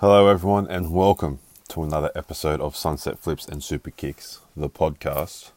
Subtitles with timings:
[0.00, 5.50] Hello, everyone, and welcome to another episode of Sunset Flips and Super Kicks, the podcast.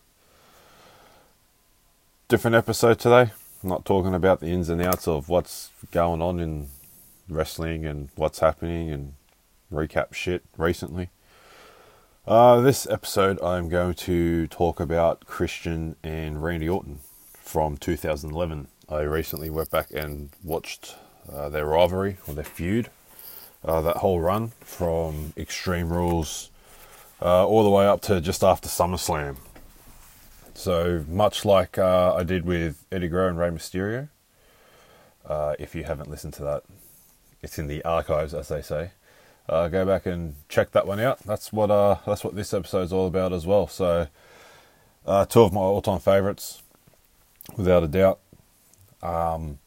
[2.28, 3.32] Different episode today.
[3.64, 6.68] not talking about the ins and outs of what's going on in
[7.29, 9.13] wrestling and what's happening and
[9.71, 11.10] recap shit recently.
[12.28, 16.99] Uh, this episode, I'm going to talk about Christian and Randy Orton
[17.31, 18.67] from 2011.
[18.89, 20.98] I recently went back and watched
[21.31, 22.89] uh, their rivalry or their feud
[23.66, 26.49] uh, that whole run from Extreme Rules
[27.21, 29.38] uh, all the way up to just after SummerSlam.
[30.54, 34.09] So much like uh, I did with Eddie Guerrero and Rey Mysterio.
[35.26, 36.63] Uh, if you haven't listened to that,
[37.41, 38.91] it's in the archives, as they say.
[39.48, 41.20] Uh, go back and check that one out.
[41.20, 43.68] That's what uh, that's what this episode is all about as well.
[43.68, 44.07] So,
[45.05, 46.62] two of my all-time favorites,
[47.57, 48.20] without a doubt.
[49.02, 49.59] Um,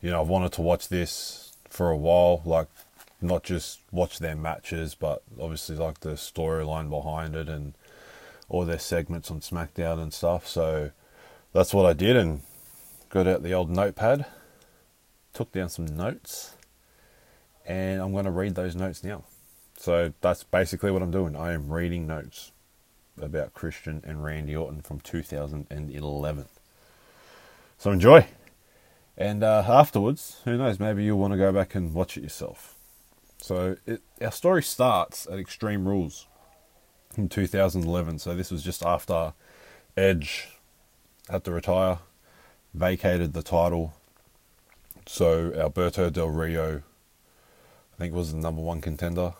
[0.00, 2.42] you know, I've wanted to watch this for a while.
[2.44, 2.68] Like
[3.20, 7.74] not just watch their matches, but obviously like the storyline behind it and
[8.48, 10.46] all their segments on SmackDown and stuff.
[10.46, 10.90] So
[11.52, 12.42] that's what I did and
[13.08, 14.26] got out the old notepad,
[15.32, 16.54] took down some notes,
[17.66, 19.24] and I'm going to read those notes now.
[19.76, 21.36] So that's basically what I'm doing.
[21.36, 22.52] I am reading notes
[23.20, 26.44] about Christian and Randy Orton from 2011.
[27.78, 28.26] So enjoy.
[29.16, 32.77] And uh, afterwards, who knows, maybe you'll want to go back and watch it yourself.
[33.38, 36.26] So it, our story starts at Extreme Rules
[37.16, 38.18] in 2011.
[38.18, 39.32] So this was just after
[39.96, 40.48] Edge
[41.28, 41.98] had to retire,
[42.74, 43.94] vacated the title.
[45.06, 46.82] So Alberto Del Rio,
[47.94, 49.34] I think, was the number one contender.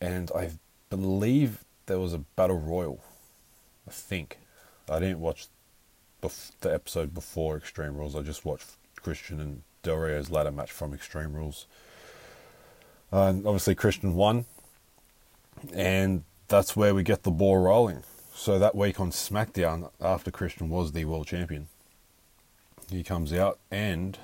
[0.00, 0.52] And I
[0.88, 3.02] believe there was a battle royal.
[3.86, 4.38] I think.
[4.88, 5.48] I didn't watch
[6.20, 8.14] the episode before Extreme Rules.
[8.14, 11.66] I just watched Christian and Del Rio's ladder match from Extreme Rules.
[13.10, 14.44] And obviously, Christian won,
[15.72, 18.02] and that's where we get the ball rolling.
[18.34, 21.68] So that week on SmackDown, after Christian was the world champion,
[22.88, 24.18] he comes out and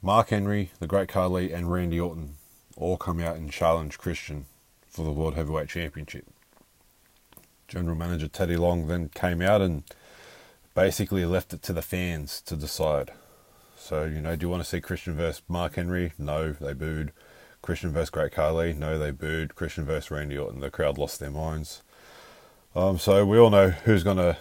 [0.00, 2.36] Mark Henry, the Great Khali, and Randy Orton
[2.76, 4.46] all come out and challenge Christian
[4.86, 6.26] for the World Heavyweight Championship.
[7.68, 9.82] General Manager Teddy Long then came out and
[10.74, 13.12] basically left it to the fans to decide.
[13.84, 16.14] So, you know, do you want to see Christian versus Mark Henry?
[16.16, 17.12] No, they booed.
[17.60, 18.72] Christian versus Great Khali?
[18.72, 19.54] No, they booed.
[19.56, 20.60] Christian versus Randy Orton?
[20.60, 21.82] The crowd lost their minds.
[22.74, 24.38] Um, so we all know who's going to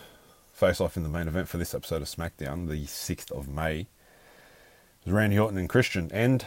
[0.54, 3.88] face off in the main event for this episode of SmackDown, the 6th of May.
[5.06, 6.10] Randy Orton and Christian.
[6.14, 6.46] And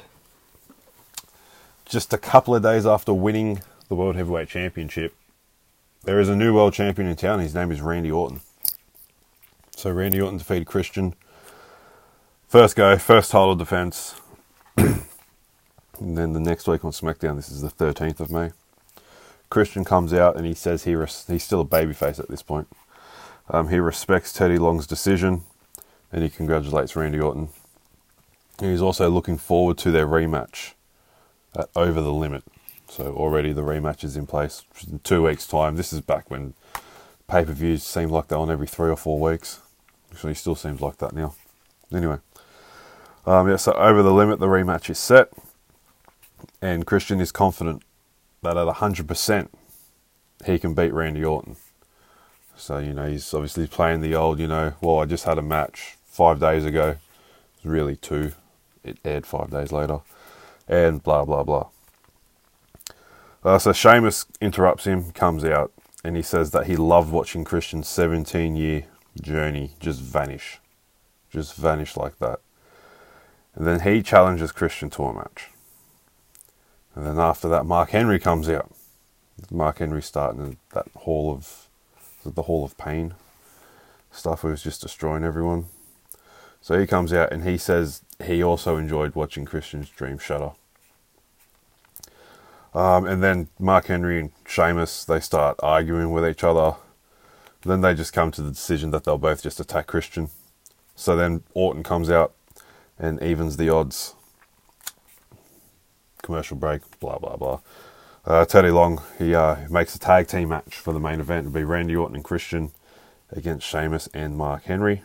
[1.84, 5.14] just a couple of days after winning the World Heavyweight Championship,
[6.04, 7.40] there is a new world champion in town.
[7.40, 8.40] His name is Randy Orton.
[9.76, 11.14] So Randy Orton defeated Christian.
[12.48, 14.20] First go, first title defense.
[14.76, 15.02] and
[15.98, 18.52] then the next week on SmackDown, this is the 13th of May.
[19.50, 22.68] Christian comes out and he says he res- he's still a babyface at this point.
[23.50, 25.42] Um, he respects Teddy Long's decision
[26.12, 27.48] and he congratulates Randy Orton.
[28.60, 30.74] He's also looking forward to their rematch
[31.56, 32.44] at Over the Limit.
[32.88, 35.74] So already the rematch is in place in two weeks' time.
[35.74, 36.54] This is back when
[37.28, 39.58] pay per views seemed like they're on every three or four weeks.
[40.12, 41.34] Actually, still seems like that now.
[41.92, 42.18] Anyway,
[43.26, 43.56] um, yeah.
[43.56, 45.32] So over the limit, the rematch is set,
[46.60, 47.82] and Christian is confident
[48.42, 49.50] that at hundred percent
[50.44, 51.56] he can beat Randy Orton.
[52.56, 55.42] So you know he's obviously playing the old, you know, well I just had a
[55.42, 56.90] match five days ago.
[56.90, 56.98] It
[57.64, 58.32] was really two.
[58.84, 60.00] It aired five days later,
[60.68, 61.68] and blah blah blah.
[63.44, 65.72] Uh, so Sheamus interrupts him, comes out,
[66.02, 68.86] and he says that he loved watching Christian's 17 year
[69.20, 70.58] journey just vanish.
[71.30, 72.40] Just vanish like that.
[73.56, 75.48] And then he challenges Christian to a match.
[76.94, 78.70] And then after that, Mark Henry comes out.
[79.50, 81.68] Mark Henry starting that hall of
[82.24, 83.14] the hall of pain
[84.16, 85.66] stuff he was just destroying everyone.
[86.60, 90.52] So he comes out and he says he also enjoyed watching Christian's dream shatter.
[92.74, 96.76] Um, and then Mark Henry and Sheamus they start arguing with each other.
[97.62, 100.30] Then they just come to the decision that they'll both just attack Christian.
[100.94, 102.32] So then Orton comes out
[102.98, 104.14] and evens the odds.
[106.22, 107.60] Commercial break, blah blah blah.
[108.24, 111.46] Uh, Teddy Long he uh, makes a tag team match for the main event.
[111.46, 112.72] It'll be Randy Orton and Christian
[113.30, 115.02] against Sheamus and Mark Henry.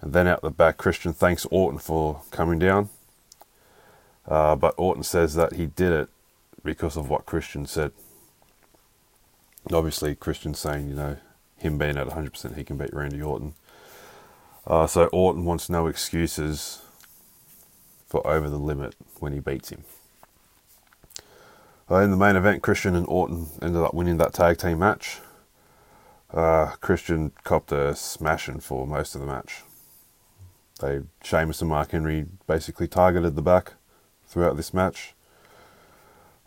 [0.00, 2.88] And then out the back, Christian thanks Orton for coming down.
[4.26, 6.08] Uh, but Orton says that he did it
[6.64, 7.92] because of what Christian said.
[9.72, 11.16] Obviously, Christian saying, you know,
[11.56, 13.54] him being at 100%, he can beat Randy Orton.
[14.66, 16.82] Uh, so Orton wants no excuses
[18.06, 19.84] for over the limit when he beats him.
[21.90, 25.20] Uh, in the main event, Christian and Orton ended up winning that tag team match.
[26.32, 29.62] Uh, Christian copped a smashing for most of the match.
[30.80, 33.74] They Sheamus and Mark Henry basically targeted the back
[34.26, 35.14] throughout this match.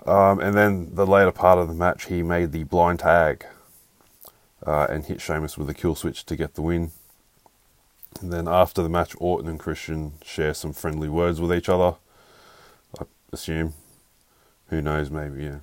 [0.05, 3.45] Um, and then the later part of the match, he made the blind tag
[4.65, 6.91] uh, and hit Sheamus with a kill switch to get the win.
[8.21, 11.95] And then after the match, Orton and Christian share some friendly words with each other.
[12.99, 13.03] I
[13.33, 13.73] assume.
[14.69, 15.11] Who knows?
[15.11, 15.59] Maybe yeah.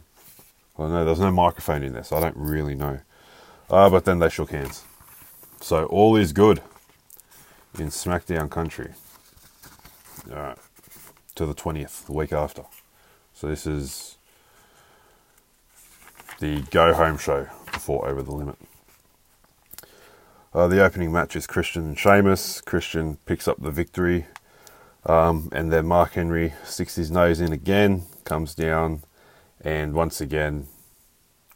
[0.77, 3.01] Well, no, there's no microphone in there, so I don't really know.
[3.69, 4.85] Uh, but then they shook hands.
[5.61, 6.61] So all is good
[7.79, 8.93] in SmackDown country.
[10.31, 10.59] All right,
[11.35, 12.65] to the twentieth, the week after.
[13.35, 14.17] So this is
[16.39, 18.57] the go home show before Over the Limit.
[20.55, 22.61] Uh, the opening match is Christian and Sheamus.
[22.61, 24.27] Christian picks up the victory,
[25.07, 29.03] um, and then Mark Henry sticks his nose in again, comes down,
[29.63, 30.67] and once again,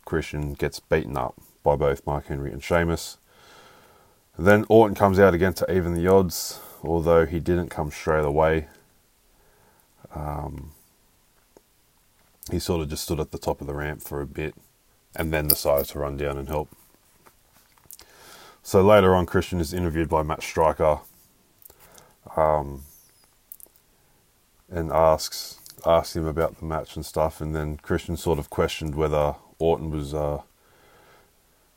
[0.06, 3.18] Christian gets beaten up by both Mark Henry and Sheamus.
[4.38, 8.68] Then Orton comes out again to even the odds, although he didn't come straight away.
[10.14, 10.72] Um,
[12.50, 14.54] he sort of just stood at the top of the ramp for a bit
[15.14, 16.70] and then decided to run down and help.
[18.66, 20.98] So later on, Christian is interviewed by Matt Striker
[22.36, 22.82] um,
[24.68, 27.40] and asks asks him about the match and stuff.
[27.40, 30.42] And then Christian sort of questioned whether Orton was uh,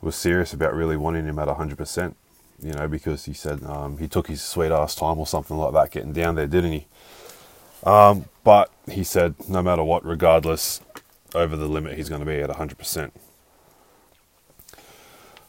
[0.01, 2.17] was serious about really wanting him at hundred percent.
[2.59, 5.73] You know, because he said um, he took his sweet ass time or something like
[5.73, 6.87] that getting down there, didn't he?
[7.83, 10.81] Um, but he said no matter what, regardless,
[11.35, 13.13] over the limit, he's going to be at hundred percent.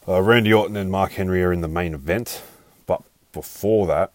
[0.07, 2.41] Uh, Randy Orton and Mark Henry are in the main event,
[2.87, 3.03] but
[3.33, 4.11] before that,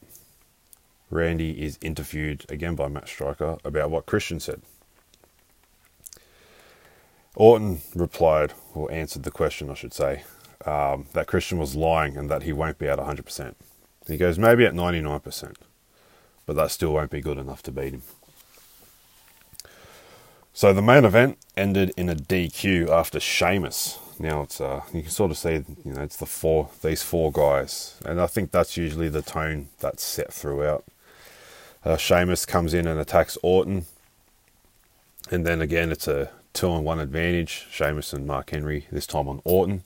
[1.11, 4.63] Randy is interviewed again by Matt Striker about what Christian said.
[7.37, 10.25] Orton replied, or answered the question, I should say,
[10.65, 13.55] um, that Christian was lying and that he won't be at 100%.
[14.09, 15.55] He goes, maybe at 99%,
[16.47, 18.03] but that still won't be good enough to beat him.
[20.53, 25.11] So the main event ended in a DQ after Sheamus now it's uh, you can
[25.11, 28.77] sort of see you know it's the four these four guys, and I think that's
[28.77, 30.85] usually the tone that's set throughout.
[31.85, 33.87] Uh, Sheamus comes in and attacks Orton,
[35.31, 37.67] and then again it's a two on one advantage.
[37.71, 39.83] Sheamus and Mark Henry this time on Orton,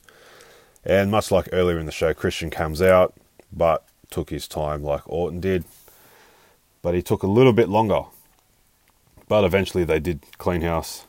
[0.84, 3.14] and much like earlier in the show, Christian comes out,
[3.52, 5.64] but took his time like Orton did,
[6.82, 8.02] but he took a little bit longer.
[9.28, 11.04] But eventually they did clean house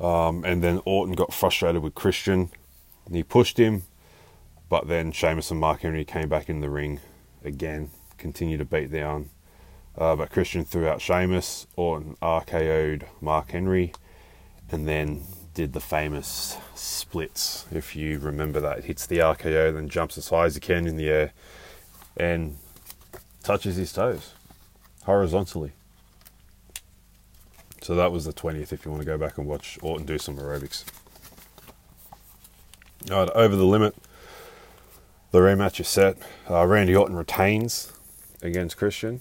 [0.00, 2.50] um, and then Orton got frustrated with Christian
[3.06, 3.84] and he pushed him.
[4.68, 7.00] But then Sheamus and Mark Henry came back in the ring
[7.44, 9.30] again, continued to beat down.
[9.96, 13.92] Uh, but Christian threw out Sheamus, Orton RKO'd Mark Henry,
[14.70, 17.66] and then did the famous splits.
[17.70, 20.96] If you remember that, hits the RKO, then jumps as high as he can in
[20.96, 21.32] the air,
[22.16, 22.56] and
[23.44, 24.32] touches his toes
[25.04, 25.72] horizontally.
[27.84, 30.16] So that was the 20th if you want to go back and watch Orton do
[30.16, 30.84] some aerobics.
[33.10, 33.94] All right, over the limit.
[35.32, 36.16] The rematch is set.
[36.48, 37.92] Uh, Randy Orton retains
[38.40, 39.20] against Christian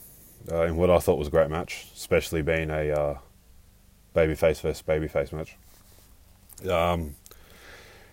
[0.49, 3.17] uh, in what I thought was a great match, especially being a uh,
[4.15, 5.57] babyface versus babyface match.
[6.65, 7.17] Um,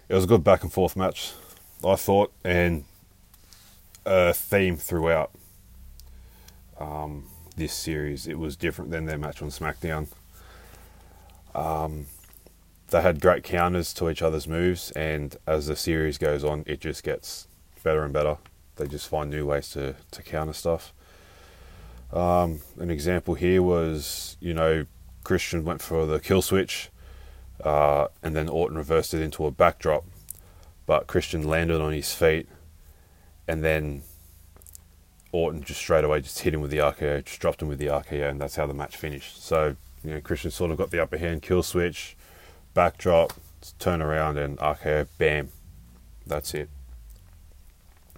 [0.08, 1.32] it was a good back and forth match,
[1.86, 2.82] I thought, and
[4.04, 5.30] a theme throughout
[6.80, 8.26] um, this series.
[8.26, 10.08] It was different than their match on SmackDown.
[11.54, 12.06] Um,
[12.90, 16.80] they had great counters to each other's moves, and as the series goes on, it
[16.80, 17.46] just gets
[17.82, 18.38] better and better.
[18.76, 20.92] They just find new ways to, to counter stuff.
[22.12, 24.86] Um, an example here was, you know,
[25.22, 26.90] Christian went for the kill switch,
[27.62, 30.04] uh, and then Orton reversed it into a backdrop,
[30.86, 32.48] but Christian landed on his feet,
[33.46, 34.02] and then
[35.30, 37.86] Orton just straight away just hit him with the RKO, just dropped him with the
[37.86, 39.44] RKO, and that's how the match finished.
[39.44, 42.16] So you know, Christian sort of got the upper hand, kill switch,
[42.74, 43.32] backdrop,
[43.78, 45.50] turn around, and RKO, bam.
[46.26, 46.68] That's it.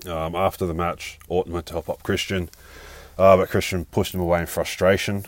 [0.07, 2.51] Um, after the match, Orton went to help up Christian,
[3.19, 5.27] uh, but Christian pushed him away in frustration.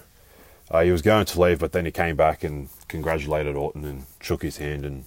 [0.70, 4.06] Uh, he was going to leave, but then he came back and congratulated Orton and
[4.20, 5.04] shook his hand, and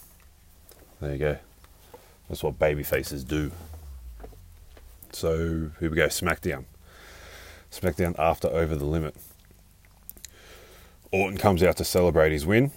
[1.02, 1.38] there you go.
[2.30, 3.52] That's what baby faces do.
[5.12, 6.66] So here we go, SmackDown.
[7.72, 9.16] SmackDown after Over the Limit.
[11.12, 12.72] Orton comes out to celebrate his win,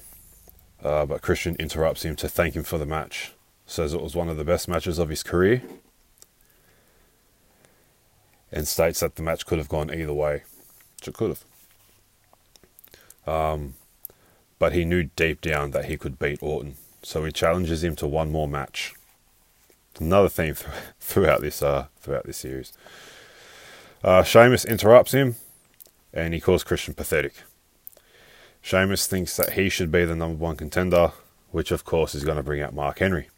[0.83, 3.33] uh, but Christian interrupts him to thank him for the match.
[3.67, 5.63] Says it was one of the best matches of his career,
[8.53, 10.43] and states that the match could have gone either way.
[10.99, 11.37] which it could
[13.27, 13.33] have.
[13.33, 13.75] Um,
[14.59, 18.07] but he knew deep down that he could beat Orton, so he challenges him to
[18.07, 18.95] one more match.
[19.99, 20.71] Another theme th-
[21.01, 22.73] throughout this uh, throughout this series.
[24.03, 25.37] Uh, Sheamus interrupts him,
[26.13, 27.35] and he calls Christian pathetic.
[28.62, 31.12] Sheamus thinks that he should be the number one contender,
[31.50, 33.29] which of course is going to bring out Mark Henry.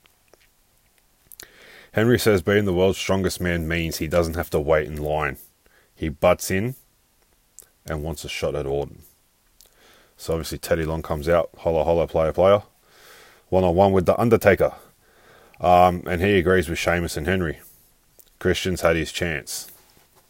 [1.92, 5.36] Henry says being the world's strongest man means he doesn't have to wait in line.
[5.94, 6.74] He butts in
[7.86, 9.02] and wants a shot at Orton.
[10.16, 12.62] So obviously Teddy Long comes out, holla holla player player,
[13.48, 14.72] one on one with the Undertaker,
[15.60, 17.60] um, and he agrees with Sheamus and Henry.
[18.38, 19.70] Christian's had his chance.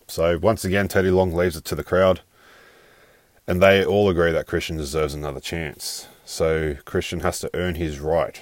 [0.08, 2.20] So once again, Teddy Long leaves it to the crowd,
[3.52, 6.08] and they all agree that Christian deserves another chance.
[6.24, 8.40] So Christian has to earn his right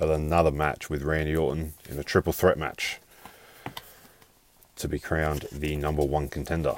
[0.00, 3.00] at another match with Randy Orton in a triple threat match
[4.76, 6.76] to be crowned the number one contender.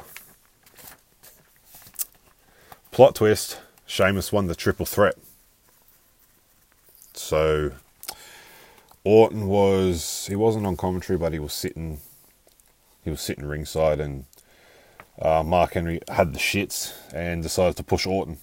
[2.91, 5.15] Plot twist Sheamus won the triple threat.
[7.15, 7.71] So
[9.05, 12.01] Orton was he wasn't on commentary but he was sitting
[13.05, 14.25] he was sitting ringside and
[15.21, 18.39] uh, Mark Henry had the shits and decided to push Orton.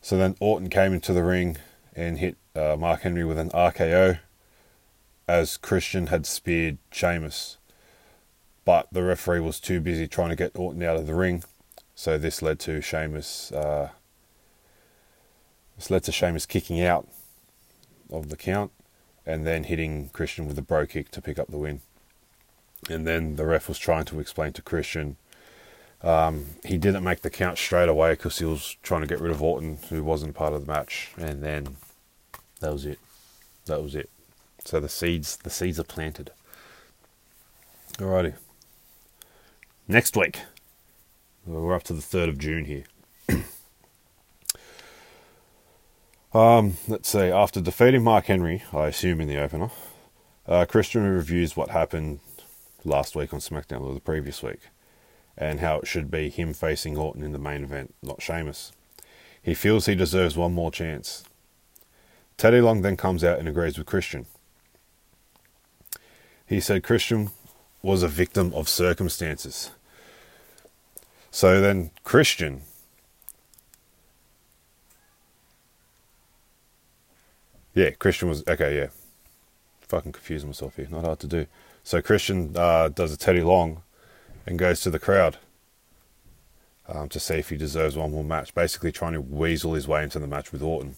[0.00, 1.56] So then Orton came into the ring
[1.94, 4.18] and hit uh, Mark Henry with an RKO
[5.26, 7.58] as Christian had speared Sheamus.
[8.64, 11.44] But the referee was too busy trying to get Orton out of the ring.
[11.94, 13.52] So this led to Sheamus.
[13.52, 13.90] Uh,
[15.76, 17.08] this led to Sheamus kicking out
[18.10, 18.72] of the count
[19.26, 21.80] and then hitting Christian with a Brogue Kick to pick up the win.
[22.90, 25.16] And then the ref was trying to explain to Christian
[26.04, 29.32] um, he didn't make the count straight away because he was trying to get rid
[29.32, 31.10] of Orton, who wasn't part of the match.
[31.16, 31.76] And then
[32.60, 32.98] that was it.
[33.64, 34.10] That was it.
[34.66, 36.30] So the seeds, the seeds are planted.
[37.94, 38.34] Alrighty.
[39.88, 40.40] Next week,
[41.46, 42.84] we're up to the third of June here.
[46.34, 47.28] um, let's see.
[47.30, 49.70] After defeating Mark Henry, I assume in the opener,
[50.46, 52.20] uh, Christian reviews what happened
[52.84, 54.60] last week on SmackDown or the previous week
[55.36, 58.72] and how it should be him facing Orton in the main event, not Sheamus.
[59.42, 61.24] He feels he deserves one more chance.
[62.36, 64.26] Teddy Long then comes out and agrees with Christian.
[66.46, 67.30] He said Christian
[67.82, 69.70] was a victim of circumstances.
[71.30, 72.62] So then Christian
[77.74, 78.88] Yeah, Christian was okay, yeah.
[79.82, 81.46] Fucking confusing myself here, not hard to do.
[81.82, 83.82] So Christian uh, does a Teddy Long
[84.46, 85.38] and goes to the crowd
[86.88, 88.54] um, to see if he deserves one more match.
[88.54, 90.96] Basically, trying to weasel his way into the match with Orton.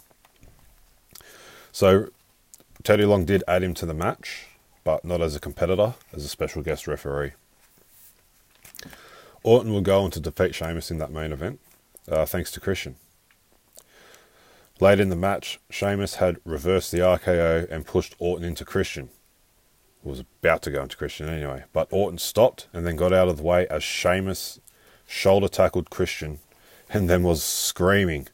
[1.73, 2.09] So,
[2.83, 4.47] Teddy Long did add him to the match,
[4.85, 7.33] but not as a competitor, as a special guest referee.
[9.43, 11.61] Orton will go on to defeat Sheamus in that main event,
[12.11, 12.97] uh, thanks to Christian.
[14.81, 19.09] Late in the match, Sheamus had reversed the RKO and pushed Orton into Christian
[20.03, 21.65] was about to go into Christian anyway.
[21.73, 24.61] But Orton stopped and then got out of the way as Sheamus
[25.07, 26.39] shoulder tackled Christian
[26.89, 28.29] and then was screaming,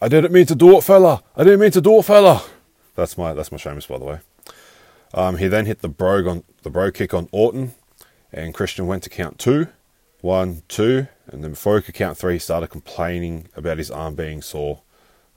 [0.00, 1.22] I didn't mean to do it, fella!
[1.36, 2.42] I didn't mean to do it, fella!
[2.94, 4.18] That's my that's my Sheamus, by the way.
[5.14, 7.74] Um, he then hit the bro on the Brogue Kick on Orton,
[8.32, 9.68] and Christian went to count two,
[10.20, 14.14] one, two, and then before he could count three, he started complaining about his arm
[14.14, 14.80] being sore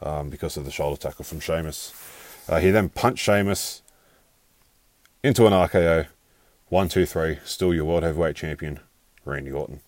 [0.02, 1.94] um, because of the shoulder tackle from Sheamus.
[2.48, 3.82] Uh, he then punched Sheamus
[5.26, 6.06] into an RKO.
[6.70, 7.40] One, two, three.
[7.44, 8.80] Still your world heavyweight champion,
[9.26, 9.80] Randy Orton.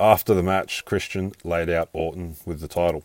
[0.00, 3.04] After the match, Christian laid out Orton with the title.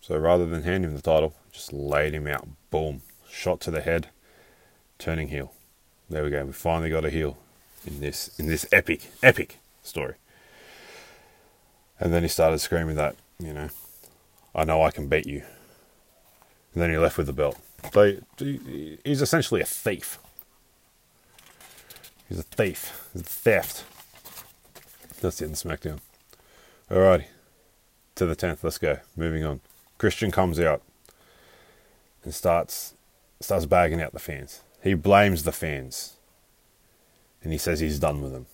[0.00, 2.48] So rather than hand him the title, just laid him out.
[2.70, 3.02] Boom.
[3.28, 4.08] Shot to the head,
[4.98, 5.52] turning heel.
[6.08, 6.46] There we go.
[6.46, 7.36] We finally got a heel
[7.86, 10.14] in this in this epic, epic story.
[12.00, 13.68] And then he started screaming that, you know,
[14.54, 15.42] I know I can beat you.
[16.78, 17.58] And then he left with the belt.
[17.92, 18.20] They,
[19.04, 20.20] he's essentially a thief.
[22.28, 23.08] He's a thief.
[23.12, 23.84] He's a theft.
[25.20, 25.98] That's it in SmackDown.
[26.88, 27.24] Alrighty.
[28.14, 28.62] To the 10th.
[28.62, 29.00] Let's go.
[29.16, 29.60] Moving on.
[29.98, 30.82] Christian comes out
[32.22, 32.94] and starts
[33.40, 34.60] starts bagging out the fans.
[34.80, 36.14] He blames the fans.
[37.42, 38.46] And he says he's done with them.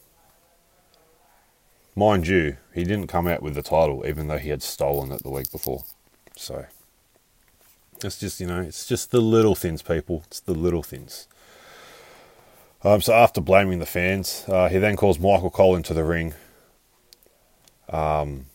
[1.94, 5.22] Mind you, he didn't come out with the title even though he had stolen it
[5.22, 5.84] the week before.
[6.36, 6.64] So
[8.02, 10.24] it's just, you know, it's just the little things, people.
[10.26, 11.28] It's the little things.
[12.82, 16.34] Um, so after blaming the fans, uh, he then calls Michael Cole into the ring
[17.88, 18.46] um,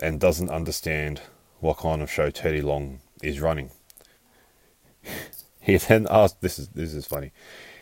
[0.00, 1.20] and doesn't understand
[1.60, 3.70] what kind of show Teddy Long is running.
[5.60, 7.32] he then asked, this is, this is funny,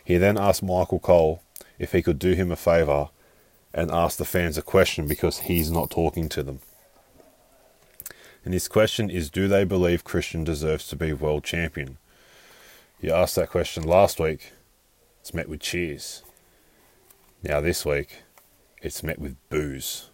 [0.04, 1.42] he then asked Michael Cole
[1.78, 3.10] if he could do him a favour
[3.72, 6.60] and ask the fans a question because he's not talking to them.
[8.44, 11.98] And his question is Do they believe Christian deserves to be world champion?
[13.00, 14.52] He asked that question last week.
[15.20, 16.22] It's met with cheers.
[17.42, 18.22] Now, this week,
[18.80, 20.10] it's met with boos.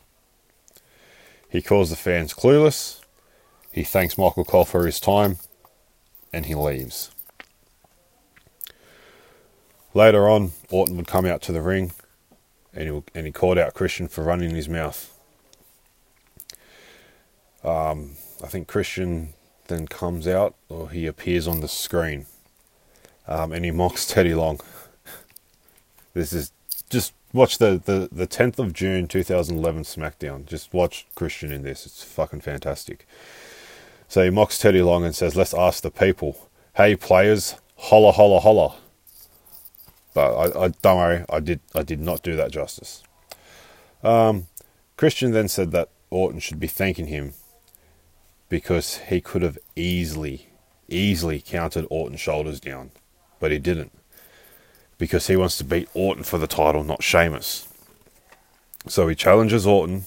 [1.48, 3.00] He calls the fans clueless.
[3.72, 5.38] He thanks Michael Cole for his time
[6.32, 7.10] and he leaves.
[9.94, 11.92] Later on, Orton would come out to the ring
[12.74, 15.17] and he, and he called out Christian for running his mouth.
[17.68, 19.34] Um, I think Christian
[19.66, 22.26] then comes out or he appears on the screen
[23.26, 24.60] um, and he mocks Teddy Long.
[26.14, 26.52] this is
[26.88, 30.46] just watch the, the, the 10th of June 2011 SmackDown.
[30.46, 31.84] Just watch Christian in this.
[31.84, 33.06] It's fucking fantastic.
[34.08, 36.48] So he mocks Teddy Long and says, Let's ask the people.
[36.74, 38.76] Hey, players, holla, holla, holla.
[40.14, 43.02] But I, I don't worry, I did, I did not do that justice.
[44.02, 44.46] Um,
[44.96, 47.34] Christian then said that Orton should be thanking him
[48.48, 50.48] because he could have easily,
[50.88, 52.90] easily counted Orton's shoulders down,
[53.40, 53.92] but he didn't
[54.96, 57.68] because he wants to beat Orton for the title, not Sheamus.
[58.88, 60.04] So he challenges Orton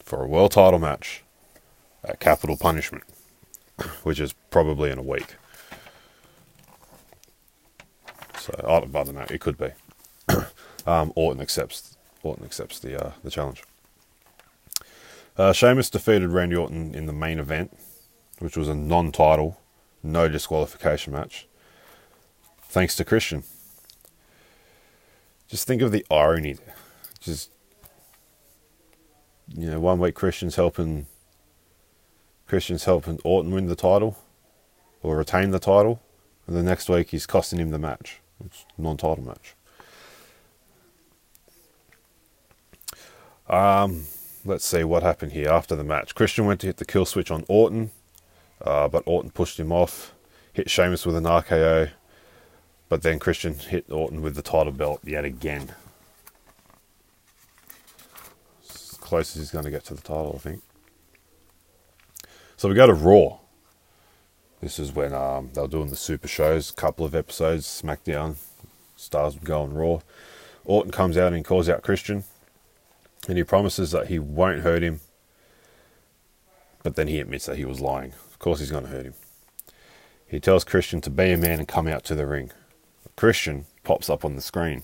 [0.00, 1.22] for a world title match
[2.02, 3.04] at Capital Punishment
[4.02, 5.36] which is probably in a week.
[8.38, 9.26] So I don't, know.
[9.30, 9.70] It could be.
[10.86, 11.96] um, Orton accepts.
[12.22, 13.62] Orton accepts the uh, the challenge.
[15.36, 17.76] Uh, Sheamus defeated Randy Orton in the main event,
[18.38, 19.58] which was a non-title,
[20.02, 21.46] no disqualification match.
[22.64, 23.44] Thanks to Christian.
[25.48, 26.56] Just think of the irony.
[27.20, 27.50] Just
[29.54, 31.06] you know, one week Christian's helping
[32.46, 34.18] Christian's helping Orton win the title
[35.02, 36.00] or retain the title,
[36.46, 38.20] and the next week he's costing him the match.
[38.44, 39.54] It's non-title match.
[43.48, 44.06] Um,
[44.44, 46.14] let's see what happened here after the match.
[46.14, 47.90] Christian went to hit the kill switch on Orton,
[48.60, 50.14] uh, but Orton pushed him off.
[50.52, 51.90] Hit Sheamus with an RKO,
[52.88, 55.72] but then Christian hit Orton with the title belt yet again.
[58.68, 60.62] As close as he's going to get to the title, I think.
[62.56, 63.38] So we go to Raw.
[64.60, 68.36] This is when um, they were doing the super shows, a couple of episodes, SmackDown,
[68.94, 70.00] stars would go on Raw.
[70.64, 72.24] Orton comes out and calls out Christian,
[73.28, 75.00] and he promises that he won't hurt him,
[76.82, 78.12] but then he admits that he was lying.
[78.30, 79.14] Of course, he's going to hurt him.
[80.26, 82.50] He tells Christian to be a man and come out to the ring.
[83.16, 84.82] Christian pops up on the screen,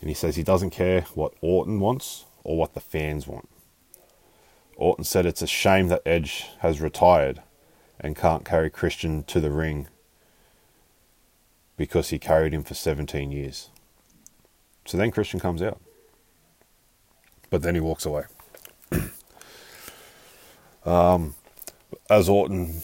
[0.00, 3.48] and he says he doesn't care what Orton wants or what the fans want.
[4.76, 7.42] Orton said it's a shame that Edge has retired
[8.00, 9.88] and can't carry Christian to the ring
[11.76, 13.70] because he carried him for 17 years.
[14.84, 15.80] So then Christian comes out.
[17.54, 18.24] But then he walks away.
[20.84, 21.36] um,
[22.10, 22.82] as Orton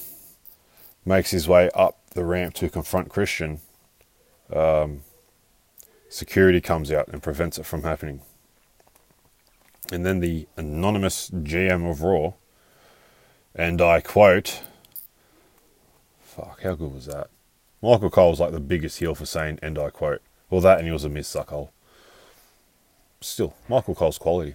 [1.05, 3.63] makes his way up the ramp to confront Christian,
[4.55, 5.01] um,
[6.09, 8.21] security comes out and prevents it from happening.
[9.91, 12.35] And then the anonymous GM of Raw,
[13.57, 14.63] and I quote,
[16.21, 17.29] fuck, how good was that?
[17.83, 20.23] Michael Cole was like the biggest heel for saying, and I quote.
[20.49, 21.71] Well, that and he was a Miz suckhole.
[23.21, 24.55] Still, Michael Cole's quality.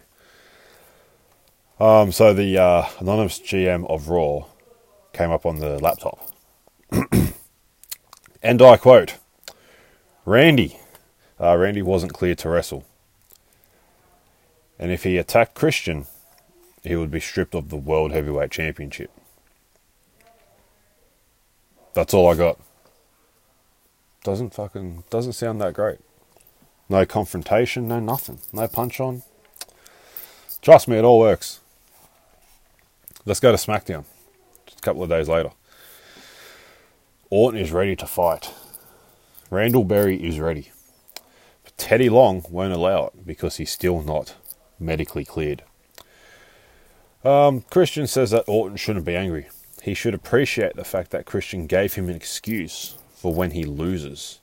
[1.79, 4.45] Um, so the uh, anonymous GM of Raw
[5.13, 6.31] came up on the laptop.
[8.41, 9.15] and I quote,
[10.25, 10.79] Randy.
[11.39, 12.85] Uh, Randy wasn't clear to wrestle.
[14.79, 16.05] And if he attacked Christian,
[16.83, 19.11] he would be stripped of the World Heavyweight Championship.
[21.93, 22.59] That's all I got.
[24.23, 25.99] Doesn't fucking doesn't sound that great.
[26.89, 29.23] No confrontation, no nothing, no punch on.
[30.61, 31.59] Trust me, it all works.
[33.25, 34.05] Let's go to SmackDown.
[34.67, 35.49] Just a couple of days later.
[37.31, 38.53] Orton is ready to fight.
[39.49, 40.71] Randall Berry is ready.
[41.63, 44.35] But Teddy Long won't allow it because he's still not
[44.79, 45.63] medically cleared.
[47.23, 49.47] Um, Christian says that Orton shouldn't be angry.
[49.81, 54.39] He should appreciate the fact that Christian gave him an excuse for when he loses.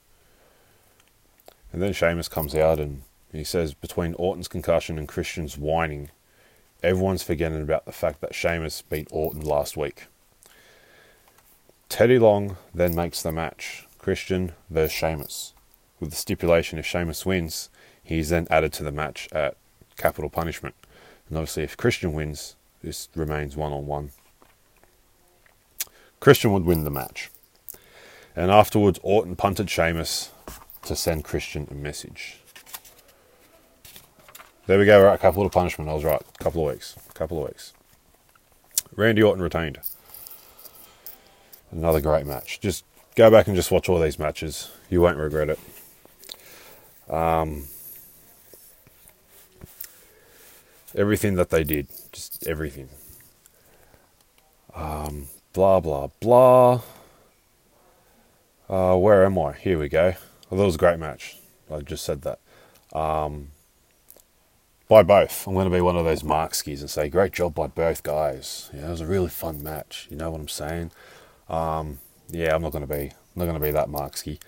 [1.71, 6.11] And then Sheamus comes out and he says between Orton's concussion and Christian's whining,
[6.83, 10.07] everyone's forgetting about the fact that Sheamus beat Orton last week.
[11.89, 15.53] Teddy Long then makes the match Christian versus Sheamus,
[15.99, 17.69] with the stipulation if Sheamus wins,
[18.03, 19.55] he's then added to the match at
[19.95, 20.75] capital punishment.
[21.29, 24.11] And obviously, if Christian wins, this remains one on one.
[26.19, 27.29] Christian would win the match.
[28.35, 30.31] And afterwards, Orton punted Sheamus
[30.83, 32.39] to send Christian a message.
[34.67, 34.99] There we go.
[34.99, 35.89] We're at couple of punishment.
[35.89, 36.21] I was right.
[36.39, 36.95] Couple of weeks.
[37.09, 37.73] A Couple of weeks.
[38.95, 39.79] Randy Orton retained.
[41.71, 42.59] Another great match.
[42.61, 44.71] Just go back and just watch all these matches.
[44.89, 45.59] You won't regret it.
[47.11, 47.65] Um,
[50.95, 52.89] everything that they did, just everything.
[54.75, 56.81] Um, blah blah blah.
[58.69, 59.53] Uh, where am I?
[59.53, 60.13] Here we go.
[60.49, 61.37] Well, that was a great match.
[61.71, 62.39] I just said that.
[62.97, 63.49] Um,
[64.87, 65.47] by both.
[65.47, 68.03] I'm going to be one of those mark skis and say, great job by both
[68.03, 68.69] guys.
[68.73, 70.07] Yeah, it was a really fun match.
[70.09, 70.91] You know what I'm saying?
[71.49, 74.39] Um, yeah, I'm not going to be I'm not going to be that mark ski.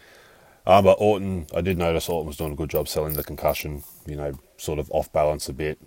[0.67, 3.83] Um, but Orton, I did notice Orton was doing a good job selling the concussion.
[4.05, 5.79] You know, sort of off balance a bit,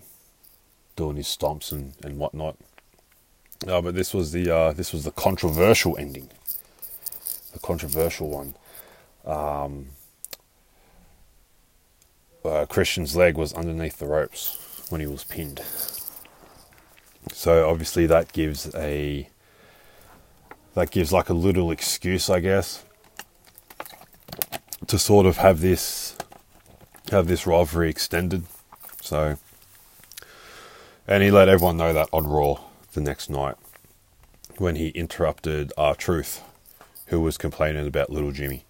[0.97, 2.57] doing his stomps and, and whatnot.
[3.67, 6.31] Uh, but this was the uh, this was the controversial ending,
[7.53, 8.55] the controversial one.
[9.25, 9.89] Um,
[12.49, 15.63] uh, Christian's leg was underneath the ropes when he was pinned.
[17.33, 19.29] So obviously that gives a
[20.75, 22.85] that gives like a little excuse, I guess,
[24.87, 26.17] to sort of have this
[27.11, 28.45] have this rivalry extended.
[29.03, 29.39] So
[31.07, 32.61] and he let everyone know that on Raw
[32.93, 33.57] the next night
[34.59, 36.43] when he interrupted R-Truth,
[37.07, 38.65] who was complaining about little Jimmy.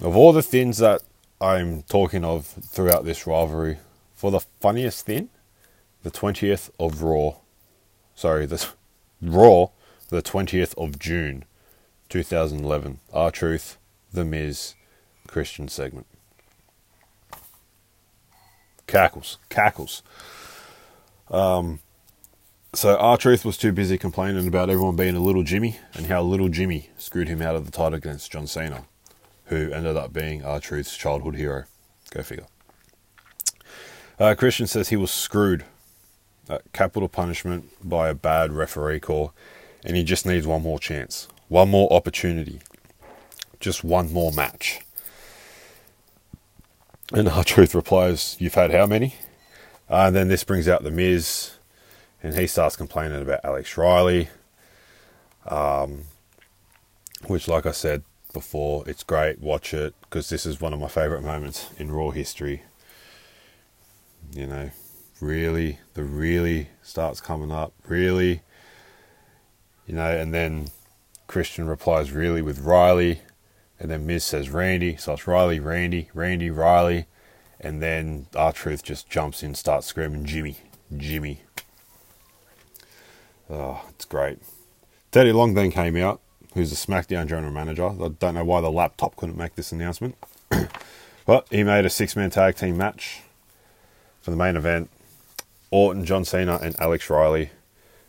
[0.00, 1.02] Of all the things that
[1.40, 3.78] I'm talking of throughout this rivalry.
[4.14, 5.28] For the funniest thing,
[6.02, 7.36] the 20th of Raw,
[8.14, 8.66] sorry, the
[9.22, 9.68] Raw,
[10.08, 11.44] the 20th of June
[12.08, 12.98] 2011.
[13.12, 13.78] R-Truth,
[14.12, 14.74] The Miz,
[15.28, 16.06] Christian segment.
[18.86, 20.02] Cackles, cackles.
[21.30, 21.80] Um,
[22.74, 26.48] so R-Truth was too busy complaining about everyone being a little Jimmy and how little
[26.48, 28.84] Jimmy screwed him out of the title against John Cena
[29.48, 31.64] who ended up being R-Truth's childhood hero.
[32.10, 32.46] Go figure.
[34.18, 35.64] Uh, Christian says he was screwed
[36.48, 39.32] at capital punishment by a bad referee call,
[39.84, 42.60] and he just needs one more chance, one more opportunity,
[43.60, 44.80] just one more match.
[47.12, 49.14] And R-Truth replies, You've had how many?
[49.88, 51.52] Uh, and then this brings out The Miz,
[52.22, 54.28] and he starts complaining about Alex Riley,
[55.46, 56.02] um,
[57.26, 58.84] which, like I said, before.
[58.86, 59.40] It's great.
[59.40, 62.62] Watch it because this is one of my favorite moments in Raw history.
[64.32, 64.70] You know,
[65.20, 67.72] really, the really starts coming up.
[67.86, 68.42] Really,
[69.86, 70.68] you know, and then
[71.26, 73.20] Christian replies really with Riley,
[73.78, 74.96] and then Miz says Randy.
[74.96, 77.06] So it's Riley, Randy, Randy, Riley,
[77.60, 80.58] and then R-Truth just jumps in, starts screaming Jimmy,
[80.96, 81.42] Jimmy.
[83.50, 84.38] Oh, it's great.
[85.10, 86.20] Teddy Long then came out
[86.54, 87.88] who's the SmackDown general manager.
[87.88, 90.16] I don't know why the laptop couldn't make this announcement.
[91.26, 93.22] but he made a six man tag team match
[94.20, 94.90] for the main event.
[95.70, 97.50] Orton, John Cena, and Alex Riley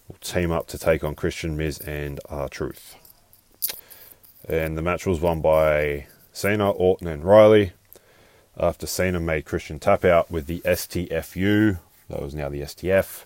[0.07, 2.95] will team up to take on Christian, Miz, and R-Truth.
[4.47, 7.73] And the match was won by Cena, Orton, and Riley.
[8.57, 13.25] After Cena made Christian tap out with the STFU, that was now the STF,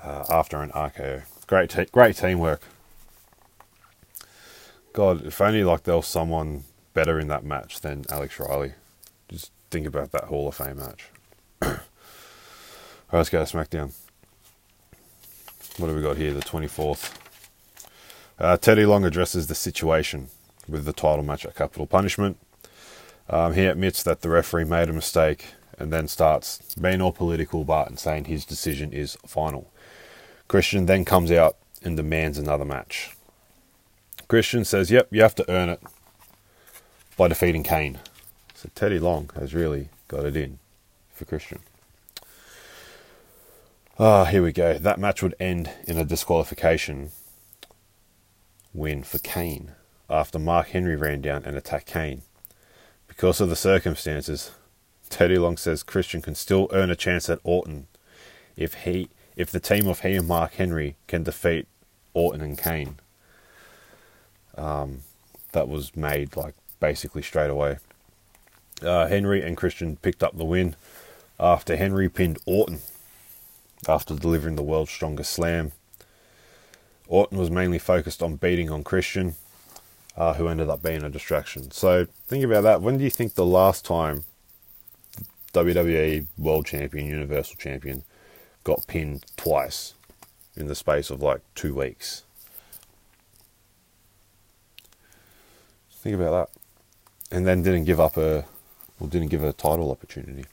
[0.00, 1.22] uh, after an RKO.
[1.46, 2.62] Great, te- great teamwork
[4.92, 8.74] God, if only like there was someone better in that match than Alex Riley.
[9.28, 11.10] Just think about that Hall of Fame match.
[11.62, 11.80] Alright,
[13.12, 13.92] let's go to SmackDown.
[15.76, 16.32] What have we got here?
[16.32, 17.14] The 24th.
[18.38, 20.28] Uh, Teddy Long addresses the situation
[20.68, 22.36] with the title match at Capital Punishment.
[23.28, 27.64] Um, he admits that the referee made a mistake and then starts being all political
[27.64, 29.72] but and saying his decision is final.
[30.48, 33.16] Christian then comes out and demands another match.
[34.30, 35.82] Christian says, yep, you have to earn it
[37.16, 37.98] by defeating Kane.
[38.54, 40.60] So Teddy Long has really got it in
[41.12, 41.58] for Christian.
[43.98, 44.78] Ah, here we go.
[44.78, 47.10] That match would end in a disqualification
[48.72, 49.72] win for Kane
[50.08, 52.22] after Mark Henry ran down and attacked Kane.
[53.08, 54.52] Because of the circumstances,
[55.08, 57.88] Teddy Long says Christian can still earn a chance at Orton
[58.56, 61.66] if he if the team of he and Mark Henry can defeat
[62.14, 63.00] Orton and Kane
[64.60, 65.00] um,
[65.52, 67.78] that was made like basically straight away.
[68.82, 70.76] Uh, Henry and Christian picked up the win
[71.38, 72.80] after Henry pinned Orton
[73.88, 75.72] after delivering the world's strongest slam.
[77.08, 79.34] Orton was mainly focused on beating on Christian,
[80.16, 81.70] uh, who ended up being a distraction.
[81.70, 82.82] So think about that.
[82.82, 84.24] When do you think the last time
[85.52, 88.04] WWE World Champion, Universal Champion
[88.62, 89.94] got pinned twice
[90.56, 92.22] in the space of like two weeks?
[96.00, 96.50] Think about
[97.30, 97.36] that.
[97.36, 98.46] And then didn't give up a,
[98.98, 100.46] well, didn't give a title opportunity.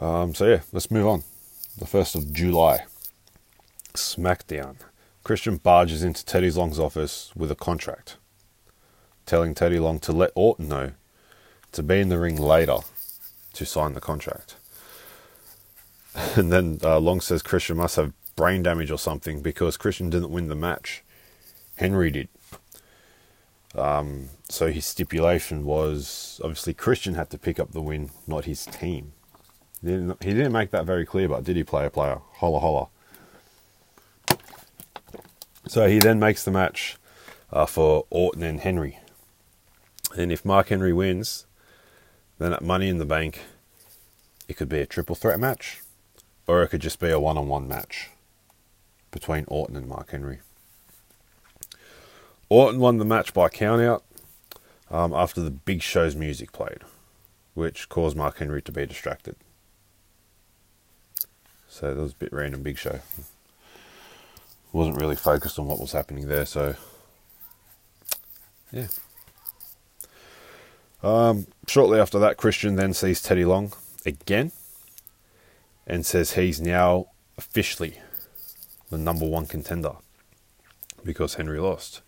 [0.00, 1.22] Um, so yeah, let's move on.
[1.78, 2.86] The first of July,
[3.94, 4.76] SmackDown.
[5.22, 8.16] Christian barges into Teddy Long's office with a contract,
[9.26, 10.92] telling Teddy Long to let Orton know
[11.72, 12.78] to be in the ring later
[13.52, 14.56] to sign the contract.
[16.36, 20.32] And then uh, Long says Christian must have brain damage or something because Christian didn't
[20.32, 21.04] win the match.
[21.76, 22.28] Henry did.
[23.74, 28.66] Um, so his stipulation was obviously Christian had to pick up the win, not his
[28.66, 29.12] team.
[29.80, 32.20] He didn't, he didn't make that very clear, but did he play a player?
[32.34, 32.88] Holla holla.
[35.66, 36.96] So he then makes the match
[37.52, 38.98] uh, for Orton and Henry.
[40.16, 41.46] And if Mark Henry wins,
[42.38, 43.40] then at Money in the Bank,
[44.48, 45.80] it could be a triple threat match,
[46.48, 48.10] or it could just be a one on one match
[49.12, 50.40] between Orton and Mark Henry.
[52.50, 54.02] Orton won the match by countout
[54.90, 56.80] um, after the Big Show's music played,
[57.54, 59.36] which caused Mark Henry to be distracted.
[61.68, 62.98] So that was a bit random Big Show.
[64.72, 66.74] Wasn't really focused on what was happening there, so
[68.72, 68.88] yeah.
[71.02, 73.72] Um, shortly after that, Christian then sees Teddy Long
[74.04, 74.52] again
[75.86, 77.06] and says he's now
[77.38, 78.00] officially
[78.90, 79.92] the number one contender
[81.04, 82.02] because Henry lost.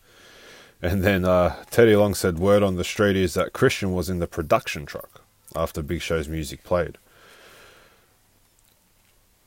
[0.83, 4.18] And then uh, Teddy Long said word on the street is that Christian was in
[4.18, 5.23] the production truck
[5.55, 6.99] after Big Show's music played.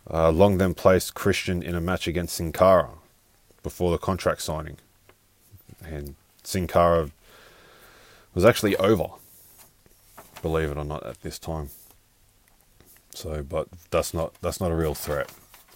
[0.10, 2.91] Uh, Long then placed Christian in a match against Sin Cara
[3.63, 4.78] before the contract signing.
[5.84, 7.12] And Sin Cara
[8.34, 9.08] was actually over,
[10.41, 11.69] believe it or not, at this time.
[13.13, 15.32] So, but that's not that's not a real threat.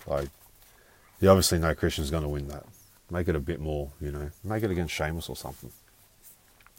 [0.06, 0.30] Like,
[1.20, 2.66] you obviously know Christian's going to win that.
[3.12, 5.72] Make it a bit more, you know, make it against Sheamus or something.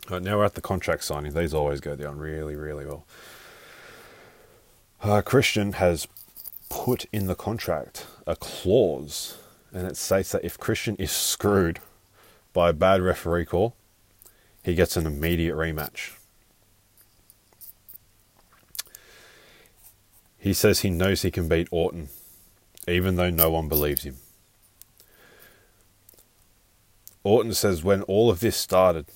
[0.09, 1.35] Right, now we're at the contract signing.
[1.35, 3.05] These always go down really, really well.
[5.03, 6.07] Uh, Christian has
[6.69, 9.39] put in the contract a clause,
[9.73, 11.81] and it states that if Christian is screwed
[12.53, 13.75] by a bad referee call,
[14.63, 16.13] he gets an immediate rematch.
[20.39, 22.09] He says he knows he can beat Orton,
[22.89, 24.17] even though no one believes him.
[27.23, 29.07] Orton says when all of this started,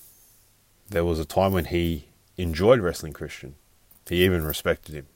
[0.89, 3.55] there was a time when he enjoyed wrestling Christian.
[4.09, 5.07] He even respected him.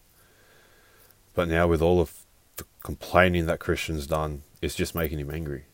[1.35, 2.13] But now, with all of
[2.57, 5.65] the complaining that Christian's done, it's just making him angry.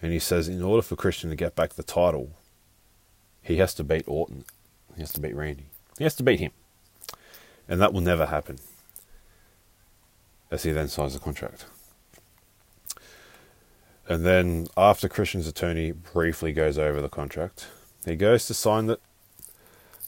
[0.00, 2.30] And he says, in order for Christian to get back the title,
[3.40, 4.44] he has to beat Orton.
[4.94, 5.66] He has to beat Randy.
[5.96, 6.52] He has to beat him.
[7.68, 8.58] And that will never happen.
[10.50, 11.64] As he then signs the contract.
[14.08, 17.68] And then, after Christian's attorney briefly goes over the contract,
[18.04, 19.00] he goes to sign it,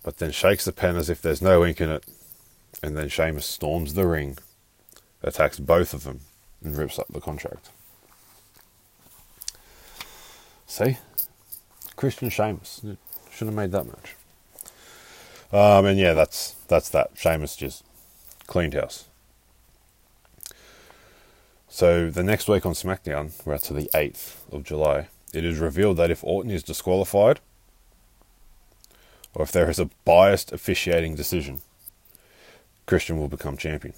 [0.03, 2.05] but then shakes the pen as if there's no ink in it.
[2.83, 4.37] And then Sheamus storms the ring,
[5.23, 6.21] attacks both of them,
[6.63, 7.71] and rips up the contract.
[10.67, 10.99] See?
[11.95, 12.81] Christian Sheamus.
[12.83, 12.99] shouldn't
[13.39, 14.17] have made that match.
[15.53, 17.13] Um, and yeah, that's that's that.
[17.15, 17.85] Sheamus just
[18.49, 19.05] cleaned house.
[21.75, 25.97] So the next week on SmackDown, we're to the 8th of July, it is revealed
[25.97, 27.41] that if Orton is disqualified,
[29.35, 31.63] or if there is a biased officiating decision,
[32.87, 33.93] Christian will become champion.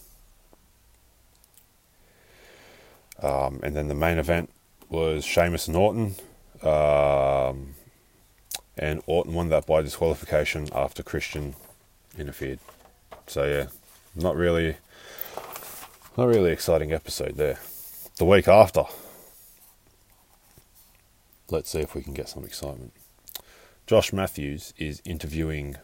[3.23, 4.49] Um, and then the main event
[4.89, 6.15] was Sheamus and Orton.
[6.63, 7.75] Um,
[8.79, 11.55] and Orton won that by disqualification after Christian
[12.17, 12.59] interfered.
[13.27, 13.67] So yeah,
[14.15, 14.77] not really
[16.17, 17.59] not really exciting episode there.
[18.17, 18.85] The week after,
[21.51, 22.95] let's see if we can get some excitement.
[23.87, 25.77] Josh Matthews is interviewing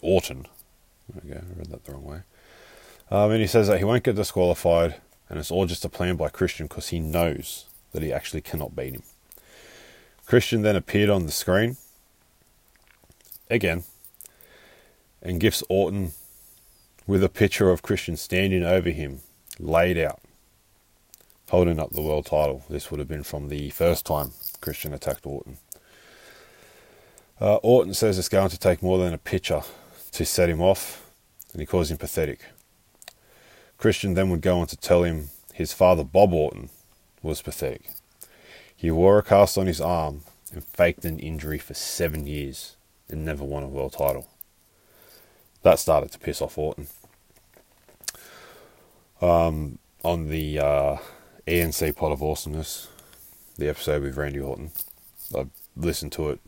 [0.00, 0.46] Orton.
[1.12, 2.20] There we go, I read that the wrong way.
[3.10, 4.96] Um, and he says that he won't get disqualified,
[5.28, 8.74] and it's all just a plan by Christian because he knows that he actually cannot
[8.74, 9.02] beat him.
[10.24, 11.76] Christian then appeared on the screen
[13.50, 13.84] again
[15.22, 16.12] and gives Orton
[17.08, 19.20] with a picture of Christian standing over him,
[19.58, 20.20] laid out,
[21.48, 22.62] holding up the world title.
[22.68, 25.56] This would have been from the first time Christian attacked Orton.
[27.40, 29.62] Uh, Orton says it's going to take more than a picture
[30.12, 31.10] to set him off,
[31.52, 32.44] and he calls him pathetic.
[33.78, 36.68] Christian then would go on to tell him his father, Bob Orton,
[37.22, 37.88] was pathetic.
[38.76, 42.76] He wore a cast on his arm and faked an injury for seven years
[43.08, 44.28] and never won a world title.
[45.62, 46.88] That started to piss off Orton
[49.20, 50.96] um, on the uh,
[51.46, 52.88] E&C Pod of Awesomeness,
[53.56, 54.70] the episode with Randy Orton.
[55.36, 56.40] I've listened to it